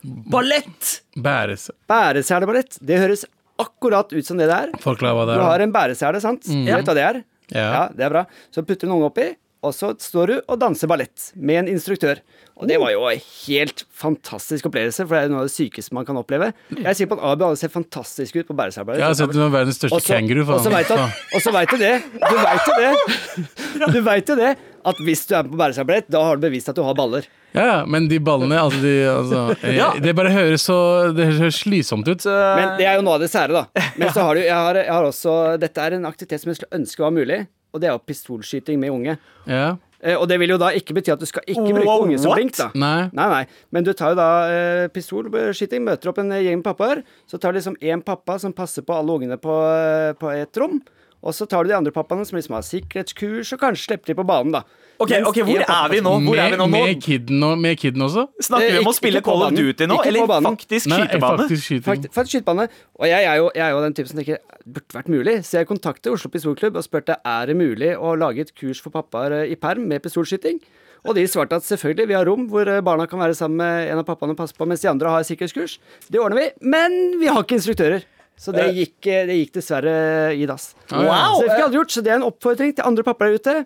[0.04, 1.02] Ballett!
[1.18, 1.68] Bæres.
[1.90, 3.24] Bæreseleballett, det høres
[3.58, 4.70] akkurat ut som det det er.
[4.82, 5.48] Forklar hva det Du er.
[5.50, 6.46] har en bæresele, sant?
[6.46, 7.20] Du vet hva det er?
[7.50, 7.64] Ja.
[7.72, 8.22] Ja, det er bra.
[8.54, 9.30] Så putter du noen oppi,
[9.64, 12.20] og så står du og danser ballett med en instruktør.
[12.58, 15.94] Og det var jo en helt fantastisk opplevelse, for det er noe av det sykeste
[15.94, 16.52] man kan oppleve.
[16.74, 19.02] Jeg er sikker på at Abu hadde ser fantastisk ut på bæresarbeidet.
[19.02, 20.42] Jeg har sett er verdens største så- kenguru.
[20.46, 20.94] Og så veit du,
[21.38, 21.92] og så vet du det.
[22.18, 23.92] Du veit jo det.
[23.94, 24.52] Du vet jo det
[24.88, 27.26] at hvis du er på bæresarbeidet, da har du bevist at du har baller.
[27.56, 29.42] Ja, men de ballene altså, de, altså,
[29.78, 29.92] Ja.
[29.96, 30.76] Det bare høres så
[31.16, 32.26] Det høres slitsomt ut.
[32.28, 33.86] Men det er jo noe av det sære, da.
[33.96, 36.60] Men så har du jeg har, jeg har også Dette er en aktivitet som jeg
[36.60, 37.40] skulle ønske var mulig,
[37.72, 39.18] og det er jo pistolskyting med unge.
[39.46, 39.76] Ja.
[40.00, 42.18] Eh, Og det vil jo da ikke bety at du skal ikke bruke Wow, unge
[42.22, 42.38] som what?
[42.38, 42.68] blink, da.
[42.74, 43.08] Nei.
[43.12, 43.40] Nei, nei.
[43.74, 47.02] Men du tar jo da eh, pistolskyting, møter opp en eh, gjeng med pappaer.
[47.26, 50.56] Så tar du liksom én pappa som passer på alle ungene på, eh, på et
[50.62, 50.78] rom.
[51.22, 54.14] Og så tar du de andre pappaene som liksom har sikkerhetskurs, og kanskje slipper de
[54.20, 54.60] på banen, da.
[55.02, 56.12] Ok, Mens ok, Hvor er vi nå?
[56.26, 56.66] Hvor er vi Med, nå?
[56.66, 56.78] nå?
[56.86, 58.24] med, kiden og, med kiden også?
[58.42, 59.52] Snakker vi om Eh, å spille Call of.
[59.54, 61.44] Duty nå, eller faktisk Nei, skytebane?
[61.46, 61.84] faktisk.
[61.86, 62.68] Fakt, faktisk skytebane.
[62.98, 65.36] Og jeg er, jo, jeg er jo den typen som tenker burde vært mulig.
[65.46, 68.90] Så jeg kontaktet Oslo Pistolklubb og spurte er det mulig å lage et kurs for
[68.94, 70.58] pappaer eh, i perm med pistolskyting.
[71.06, 73.90] Og de svarte at selvfølgelig, vi har rom hvor eh, barna kan være sammen med
[73.92, 75.78] en av pappaene og passe på, mens de andre har sikkerhetskurs.
[76.10, 76.48] Det ordner vi.
[76.74, 78.02] Men vi har ikke instruktører.
[78.38, 79.96] Så det gikk, eh, det gikk dessverre
[80.34, 80.70] i dass.
[80.92, 81.02] Wow!
[81.02, 81.94] Så det fikk jeg aldri gjort.
[81.96, 83.56] Så det er en oppfordring til andre pappaer der ute.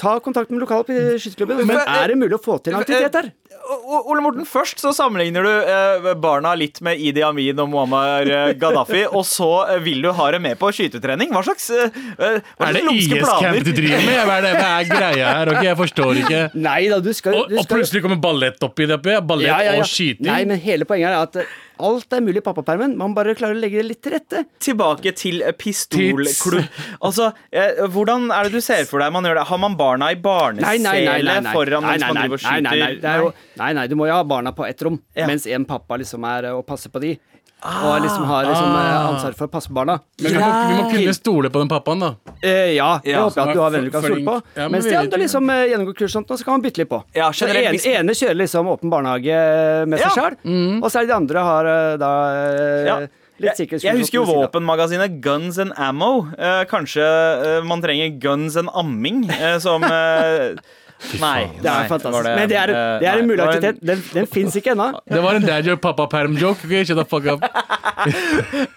[0.00, 1.66] Ta kontakt med lokale skytterklubben.
[1.68, 3.32] Men er det mulig å få til en aktivitet der?
[3.62, 8.52] Ole Morten, først så sammenligner du eh, barna litt med Idi Amin og Muammar eh,
[8.58, 11.30] Gaddafi, og så eh, vil du ha dem med på skytetrening?
[11.32, 14.18] Hva slags, eh, eh, hva Er det IS-camp du driver med?
[14.18, 15.52] Hva er, det, hva er greia her?
[15.54, 16.40] Okay, Jeg forstår ikke.
[16.58, 18.98] Nei da, du skal, du og og, plutselig kommer ballett oppi det.
[19.04, 19.84] Ballett Ja, ja, ja.
[19.84, 20.26] og skyting.
[20.26, 21.54] Nei, men hele poenget er at,
[21.84, 22.94] alt er mulig i pappapermen.
[23.00, 24.44] Man bare klarer å legge det litt til rette.
[24.62, 26.68] Tilbake til eh, pistolklubb.
[27.06, 29.46] Altså, eh, hvordan er det du ser for deg man gjør det?
[29.50, 30.78] Har man barna i Nei, nei, nei.
[30.78, 31.52] nei, barnesele nei.
[31.56, 32.88] foran mens man driver og nei, nei, nei.
[32.92, 33.00] skyter?
[33.02, 35.26] Det er jo, nei, nei, du må jo ha barna på ett rom, Ja.
[35.30, 37.16] mens en pappa liksom er eh, og passer på de.
[37.62, 39.08] Og liksom har liksom eh, Ah.
[39.12, 40.00] ansvar for å passe på barna.
[40.20, 42.08] Men vi må, vi må kunne stole på den pappaen, da.
[42.42, 44.34] Eh, ja, det Ja, håper at du har venner du kan stole på.
[44.56, 45.22] Ja, men Mens de andre flink.
[45.22, 47.02] liksom eh, gjennomgår kurs og sånt, og så kan man bytte litt på.
[47.14, 50.14] Ja, Så generelt, ene, hvis- ene kjører liksom åpen barnehage eh, med seg Ja.
[50.16, 52.98] sjøl, og så er det de andre har eh, da eh, Ja.
[52.98, 53.82] litt Jeg, sikkerhetskurs.
[53.82, 56.26] jeg husker jo siden våpenmagasinet Guns and Ammo.
[56.36, 60.54] Eh, kanskje eh, man trenger guns and amming eh, som eh,
[61.20, 61.50] Nei.
[61.62, 62.28] Det er fantastisk.
[62.36, 63.80] Men det er, eh, det er en mulig det aktivitet.
[63.82, 64.88] Den, den fins ikke ennå.
[65.08, 66.64] Det var en dad joke, pappa-perm-joke.
[66.66, 67.42] Okay, shut the fuck up.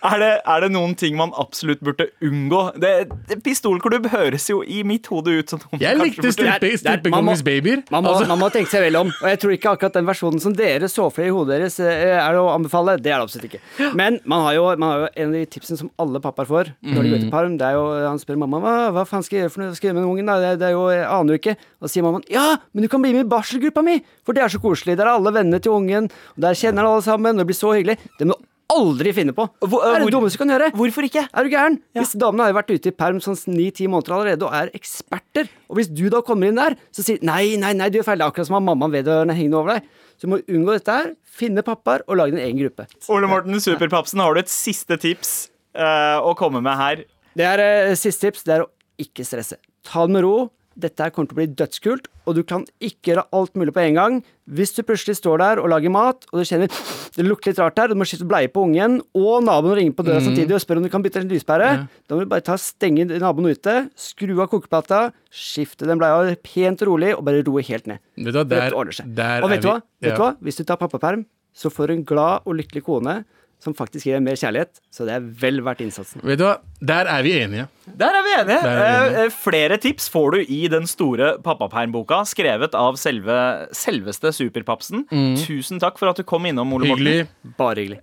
[0.05, 2.59] Er det, er det noen ting man absolutt burde unngå?
[2.78, 2.91] Det,
[3.30, 7.41] det, pistolklubb høres jo i mitt hode ut som noe Jeg likte Det det strippekongens
[7.45, 7.82] babyer.
[7.89, 9.09] Man må, Altså, man må tenke seg vel om.
[9.09, 12.19] Og jeg tror ikke akkurat den versjonen som dere så for i hodet deres, Er
[12.19, 12.99] er å anbefale.
[13.01, 13.63] Det er det absolutt ikke.
[13.97, 16.71] Men man har jo, man har jo en av de tipsene som alle pappaer får
[16.86, 17.57] når de går til parm.
[17.57, 19.89] Det er jo, Han spør mamma hva, hva faen skal jeg gjøre for noe, skal
[19.89, 20.30] jeg gjøre med den ungen.
[20.30, 20.38] da?
[20.43, 21.57] Det, det er jo, Jeg aner jo ikke.
[21.82, 24.43] Og sier sier mammaen ja, men du kan bli med i barselgruppa mi, for det
[24.45, 24.95] er så koselig.
[24.97, 27.59] Der er alle vennene til ungen, og der kjenner han alle sammen, og det blir
[27.59, 27.99] så hyggelig.
[28.20, 28.45] Det må du
[28.76, 29.45] aldri finne på.
[29.61, 30.72] Hvor- det er det dummeste du kan gjøre.
[30.74, 31.28] Hvorfor ikke?
[31.32, 31.76] Er du gæren?
[31.95, 35.47] Hvis damene har jo vært ute i perm sånn ni-ti måneder allerede og er eksperter,
[35.70, 38.18] og hvis du da kommer inn der, så sier nei, nei, nei, du gjør feil.
[38.18, 39.84] Det er akkurat som om mammaen vedørende hengende over deg.
[40.18, 41.13] Så du må unngå dette her.
[41.36, 42.88] Finne pappaer og lage din egen gruppe.
[43.11, 47.03] Ole Morten Superpapsen, har du et siste tips uh, å komme med her?
[47.36, 49.59] Det er uh, Siste tips det er å ikke stresse.
[49.86, 50.49] Ta det med ro.
[50.76, 53.80] Dette her kommer til å bli dødskult, og du kan ikke gjøre alt mulig på
[53.80, 54.17] en gang.
[54.51, 56.67] Hvis du plutselig står der og lager mat, og du kjenner
[57.15, 60.03] det lukter litt rart her, du må skifte bleie på ungen, og naboen ringer på
[60.03, 62.57] døra samtidig og spør om du kan bytte en lyspære, da må du bare ta
[62.59, 67.63] stenge naboen ute, skru av kokeplata, skifte den bleia pent og rolig, og bare roe
[67.63, 68.03] helt ned.
[68.19, 68.67] vet du hva, der,
[69.15, 69.80] der og vet du hva?
[70.03, 70.34] Vet du hva?
[70.43, 71.23] Hvis du tar pappaperm,
[71.55, 73.21] så får du en glad og lykkelig kone
[73.66, 76.22] som faktisk gir deg mer kjærlighet, så det er vel verdt innsatsen.
[76.26, 76.55] Vet du hva,
[76.86, 77.68] der er vi enige.
[77.86, 78.59] Der er vi enige.
[78.61, 79.26] Er vi enige.
[79.26, 83.38] Eh, flere tips får du i den store pappapermboka, skrevet av selve,
[83.76, 85.07] selveste Superpapsen.
[85.41, 87.09] Tusen takk for at du kom innom, Ole Morten.
[87.09, 87.55] Hyggelig.
[87.59, 88.01] Bare hyggelig.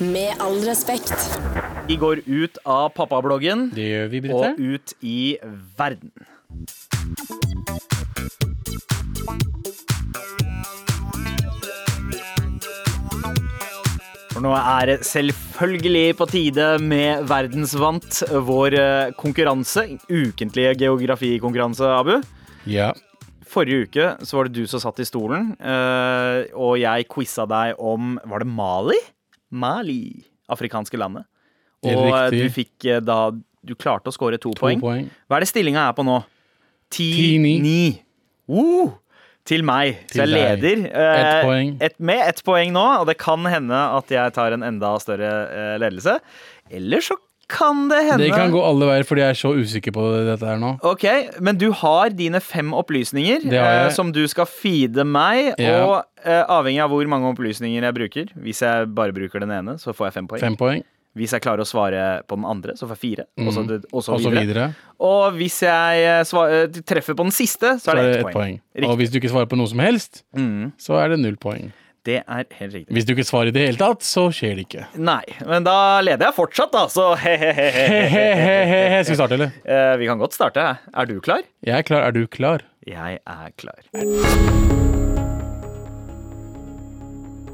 [0.00, 1.14] Med all respekt.
[1.88, 3.70] Vi går ut av pappabloggen
[4.30, 5.38] og ut i
[5.78, 6.12] verden.
[14.40, 19.82] For nå er det selvfølgelig på tide med Verdensvant, vår eh, konkurranse.
[20.08, 22.14] Ukentlige geografikonkurranse, Abu.
[22.64, 22.86] Ja.
[23.44, 27.84] Forrige uke så var det du som satt i stolen, eh, og jeg quiza deg
[27.84, 28.96] om Var det Mali?
[29.52, 30.00] Mali.
[30.48, 31.28] Afrikanske landet.
[31.84, 34.80] Og eh, du fikk da Du klarte å score to, To poeng.
[34.80, 35.12] poeng.
[35.28, 36.16] Hva er det stillinga er på nå?
[36.96, 37.58] 10-9.
[37.60, 37.76] 10-9.
[38.48, 38.96] Uh,
[39.48, 40.02] til meg.
[40.10, 40.92] Så Til jeg leder deg.
[40.92, 41.72] eh, poeng.
[41.80, 45.32] et, med ett poeng nå, og det kan hende at jeg tar en enda større
[45.48, 46.18] eh, ledelse.
[46.70, 47.16] Eller så
[47.50, 50.46] kan det hende Det kan gå alle veier, fordi jeg er så usikker på dette
[50.46, 50.76] her nå.
[50.86, 51.06] Ok,
[51.42, 55.56] Men du har dine fem opplysninger eh, som du skal feede meg.
[55.58, 55.80] Ja.
[55.82, 59.78] Og eh, avhengig av hvor mange opplysninger jeg bruker Hvis jeg bare bruker den ene,
[59.82, 60.44] så får jeg fem poeng.
[60.46, 60.84] Fem poeng,
[61.18, 63.24] Hvis jeg klarer å svare på den andre, så får jeg fire.
[63.42, 64.44] Og så, og så og så videre.
[64.46, 64.66] videre.
[65.02, 68.60] Og hvis jeg eh, eh, treffer på den siste, så Så er det ett poeng.
[68.78, 68.86] poeng.
[68.86, 71.72] Og hvis du ikke svarer på noe som helst, Mm, så er det null poeng.
[72.06, 72.94] det er helt riktig.
[72.94, 74.86] Hvis du ikke svarer i det hele tatt, så skjer det ikke.
[75.02, 77.14] Nei, men da leder jeg fortsatt, da, så.
[77.18, 79.02] He-he-he.
[79.02, 79.50] Skal vi starte, eller?
[79.66, 80.78] Eh, Vi kan godt starte.
[80.94, 81.42] Er du klar?
[81.66, 82.06] Jeg er klar.
[82.06, 82.62] Er du klar?
[82.86, 83.82] Jeg er klar.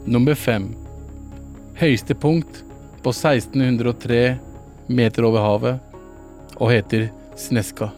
[0.07, 0.75] Nummer fem.
[1.81, 2.63] Høyeste punkt
[3.07, 4.37] på 1603
[4.91, 7.05] meter over havet og heter
[7.39, 7.93] Sneska.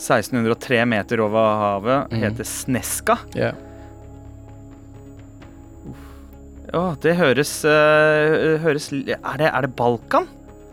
[0.00, 2.22] 1603 meter over havet Mm.
[2.24, 3.18] heter Sneska.
[3.38, 3.52] Ja.
[6.74, 10.26] Å, det høres, uh, høres er, det, er det Balkan?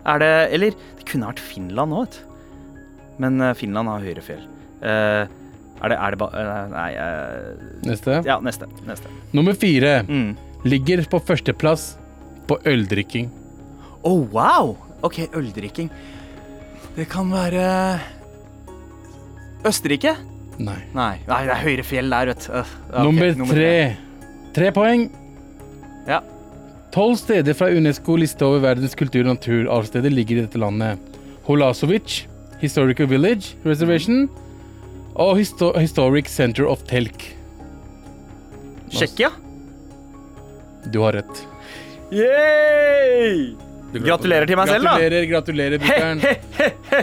[0.05, 2.23] Er det Eller det kunne vært Finland òg, vet du.
[3.21, 4.41] Men uh, Finland har høyere fjell.
[4.81, 5.29] Uh,
[5.77, 6.31] er det, er det ba,
[6.73, 6.91] Nei
[7.85, 8.21] Neste.
[8.25, 8.65] Ja, neste.
[8.85, 9.13] neste.
[9.33, 10.01] Nummer fire.
[10.09, 10.35] Mm.
[10.65, 11.97] Ligger på førsteplass
[12.47, 13.29] på øldrikking.
[14.03, 14.75] Å, wow!
[15.05, 15.91] OK, øldrikking.
[16.97, 17.67] Det kan være
[19.67, 20.15] Østerrike?
[20.57, 20.79] Nei.
[20.95, 22.53] Nei, nei det er høyere fjell der, vet du.
[22.57, 22.71] Øh,
[23.03, 23.73] ok, nummer tre.
[24.57, 25.05] Tre poeng.
[26.07, 26.23] Ja.
[26.95, 30.97] Tolv steder fra UNESCO-lista over verdens kultur- og naturarvsteder ligger i dette landet.
[31.45, 32.23] Holasovic,
[32.61, 34.25] Historical Village Reservation
[35.17, 37.27] og Histo Historic Center of Telk.
[38.89, 39.29] Tsjekkia?
[40.89, 41.43] Du har rett.
[42.11, 43.55] Yay!
[43.97, 44.93] Gratulerer til meg selv, da.
[44.97, 46.21] Gratulerer, gratulerer, brukeren.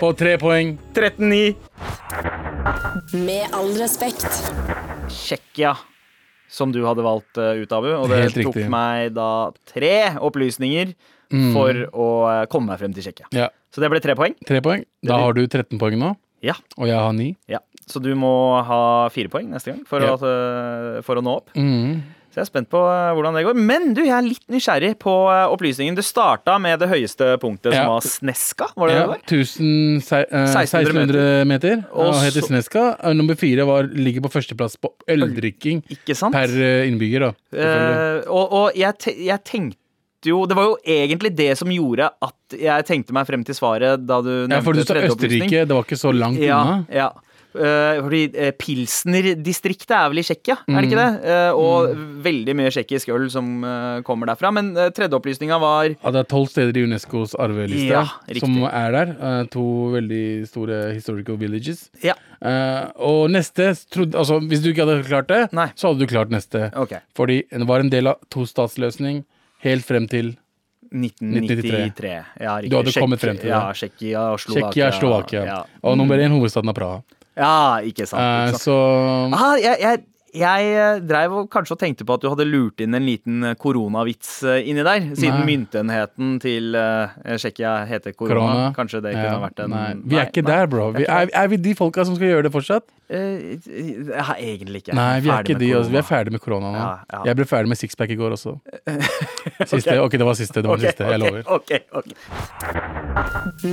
[0.02, 0.74] På tre poeng.
[0.96, 1.56] 13-9.
[3.24, 4.28] Med all respekt.
[5.12, 5.74] Tsjekkia.
[6.54, 7.88] som du hadde valgt eh, ut, Abu.
[7.98, 8.68] Og det Helt tok riktig.
[8.70, 9.28] meg da
[9.66, 9.90] tre
[10.22, 10.92] opplysninger
[11.50, 13.26] for å eh, komme meg frem til Tsjekkia.
[13.34, 13.48] Ja.
[13.74, 14.36] Så det ble tre poeng.
[14.46, 14.84] Tre poeng.
[15.02, 16.12] Da har du 13 poeng nå,
[16.46, 16.54] Ja.
[16.78, 17.32] og jeg har 9.
[17.50, 17.58] ja.
[17.90, 18.30] Så du må
[18.64, 20.14] ha fire poeng neste gang for, Ja.
[20.14, 21.50] at, eh, for å nå opp.
[21.58, 21.98] Mm.
[22.34, 23.54] Så jeg er spent på eh, hvordan det går.
[23.54, 25.94] Men du, jeg er litt nysgjerrig på eh, opplysningen.
[25.94, 27.84] Du starta med det høyeste punktet, Ja.
[27.84, 28.66] som var Sneska.
[28.74, 29.20] Var det Ja, det var?
[29.22, 32.82] 1000, se- eh, 1600 1600 meter, og Og heter Sneska.
[33.04, 35.84] Eh, Nummer fire var, ligger på førsteplass på øldrikking
[36.34, 37.28] per eh, innbygger.
[37.28, 37.32] da.
[37.54, 39.78] Eh, og og jeg, te jeg tenkte
[40.26, 44.06] jo Det var jo egentlig det som gjorde at jeg tenkte meg frem til svaret
[44.08, 44.94] da du nevnte Ja, for du sa.
[45.04, 46.86] Østerrike, det var ikke så langt Ja, unna.
[46.90, 47.10] ja.
[47.54, 51.20] Eh, fordi uh, Pilsner-distriktet er vel i Tsjekkia, er det ikke Mm.
[51.22, 51.30] det?
[51.30, 51.94] Eh, og
[52.24, 54.50] veldig mye tsjekkisk øl som eh, kommer derfra.
[54.52, 58.04] Men uh, tredje opplysninga var Ja, det er tolv steder i Unescos arveliste Ja,
[58.40, 59.14] som er der.
[59.14, 61.88] Eh, to veldig store historical villages.
[62.02, 65.68] Ja, Eh, og neste trodde, altså, Hvis du ikke hadde klart det, Nei.
[65.74, 66.66] så hadde du klart neste.
[66.76, 66.92] OK.
[67.16, 69.22] Fordi det var en del av tostatsløsning
[69.64, 70.34] helt frem til
[70.92, 72.24] 1993.
[72.40, 72.60] Ja.
[72.60, 73.54] Du hadde kommet frem til det.
[73.54, 74.90] Ja, Tsjekkia Slovakia.
[74.98, 75.44] Slovakia.
[75.48, 77.02] Ja, Og nummer én hovedstaden av Praha.
[77.36, 77.54] Ja
[77.86, 78.20] ikke sant.
[78.20, 78.66] Eh, Ikke sant.
[78.66, 78.76] så
[79.34, 80.04] Ah, jeg, jeg,
[80.34, 83.44] jeg eh, dreiv og kanskje og tenkte på at du hadde lurt inn en liten
[83.46, 85.04] eh, koronavits inni der.
[85.14, 85.46] Siden Nei.
[85.52, 88.34] myntenheten til eh, Tsjekkia heter korona.
[88.34, 89.86] korona Kanskje det kunne ha vært en nei.
[90.02, 90.88] Vi er ikke nei, der, bro.
[90.96, 92.86] Vi er, er vi de folka som skal gjøre det fortsatt?
[93.04, 93.52] Uh,
[94.40, 94.94] egentlig ikke.
[94.96, 95.68] Nei, vi er ikke de.
[95.76, 95.92] Også.
[95.92, 96.78] Vi er ferdig med korona nå.
[96.80, 97.20] Ja, ja.
[97.28, 98.56] Jeg ble ferdig med sixpack i går også.
[99.70, 100.64] Siste, ok, det var siste.
[100.64, 101.42] Det var okay, siste, jeg okay, lover.
[101.60, 102.16] Okay, okay.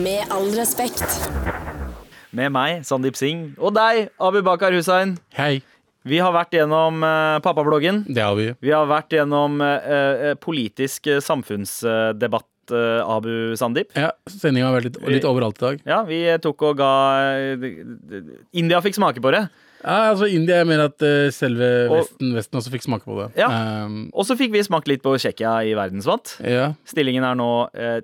[0.03, 1.89] Med all respekt.
[2.31, 5.17] Med meg, Sandeep Singh, og deg, Abu Bakar Hussein.
[5.35, 5.59] Hei.
[6.07, 8.05] Vi har vært gjennom uh, pappabloggen.
[8.07, 8.47] Det har vi.
[8.63, 13.91] Vi har vært gjennom eh, politisk samfunnsdebatt, Abu Sandeep.
[13.99, 15.81] Ja, Sendinga har vært litt, litt overalt i dag.
[15.91, 16.91] Ja, vi tok og ga
[18.55, 19.43] India fikk smake på det.
[19.81, 21.03] Ja, altså India, jeg mener at
[21.35, 23.27] selve Og- Vesten, Vesten også fikk smake på det.
[23.41, 23.49] Ja.
[23.83, 26.37] Um, Og så fikk vi smakt litt på Tsjekkia i verdensvant.
[26.47, 27.99] ja, Stillingen er nå eh,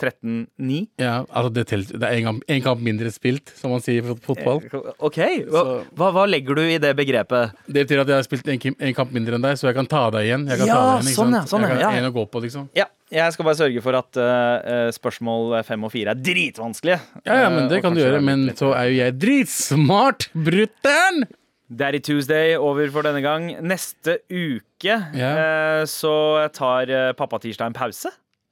[0.00, 0.78] 13-9.
[1.02, 4.62] ja, altså det, det er en, kamp- kamp mindre spilt, som man sier i fotball.
[4.98, 5.18] OK.
[5.50, 5.64] Hva,
[5.96, 7.52] hva, hva legger du i det begrepet?
[7.68, 10.06] Det betyr at jeg har spilt en, kamp mindre enn deg, så jeg kan ta
[10.16, 10.46] deg igjen.
[10.50, 12.24] Jeg kan Ja, ta deg igjen, sånn, ja, sånn, jeg kan ja, en å gå
[12.32, 12.68] på, liksom.
[12.78, 17.00] Ja, jeg skal bare sørge for at eh, eh, spørsmål fem og fire er dritvanskelige.
[17.26, 21.24] Ja, ja, men det Eh, kan du gjøre, men så er jo jeg dritsmart, brutter'n!
[21.70, 23.44] Daddy Tuesday over for denne gang.
[23.62, 25.36] Neste uke yeah.
[25.38, 28.10] eh, så tar eh, pappa tirsdag en pause.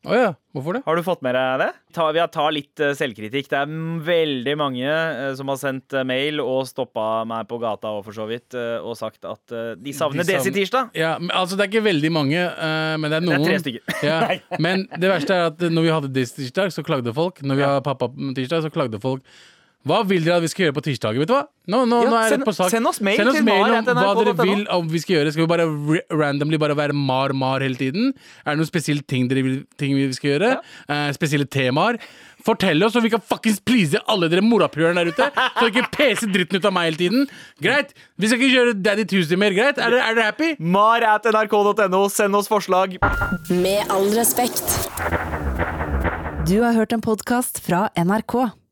[0.08, 0.80] Å ja, hvorfor det?
[0.86, 1.68] Har du fått med deg det?
[1.92, 3.50] Ta, vi har ta litt eh, selvkritikk.
[3.50, 3.72] Det er
[4.06, 8.16] veldig mange eh, som har sendt eh, mail og stoppa meg på gata og for
[8.16, 10.96] så vidt og sagt at de savner De savn- tirsdag.
[10.96, 12.46] Ja, men, altså Det er ikke veldig mange,
[12.98, 13.44] men det er noen.
[13.44, 14.00] Det er tre stykker.
[14.08, 14.18] Ja,
[14.64, 17.42] men det verste er at når vi hadde Desi tirsdag, så klagde folk.
[17.44, 19.24] Når vi har pappa tirsdag, så klagde folk.
[19.86, 21.22] Hva vil dere at vi skal gjøre på tirsdager?
[21.22, 21.44] Vet du hva?
[21.70, 22.70] Nå, nå, Ja, nå er send- det på sak.
[22.70, 25.32] send oss mail send oss mail om hva dere vil om vi skal gjøre.
[25.32, 28.12] Skal vi bare ra- randomly bare være mar-mar hele tiden?
[28.44, 30.50] Er det noen spesielle ting, dere vil, ting vi skal gjøre?
[30.88, 31.98] Eh, spesielle temaer?
[32.44, 35.30] Fortell oss, så vi kan fuckings please alle dere morapulerne der ute.
[35.58, 37.28] Så ikke pese dritten ut av meg hele tiden.
[37.62, 37.94] Greit?
[38.18, 39.78] Vi skal ikke kjøre Daddy Tuesday mer, greit?
[39.78, 40.56] Er dere, er dere happy?
[40.58, 42.08] Mar at nrk.no.
[42.08, 42.98] Send oss forslag.
[43.48, 44.88] Med all respekt.
[46.48, 48.50] Du har hørt en podkast fra NRK.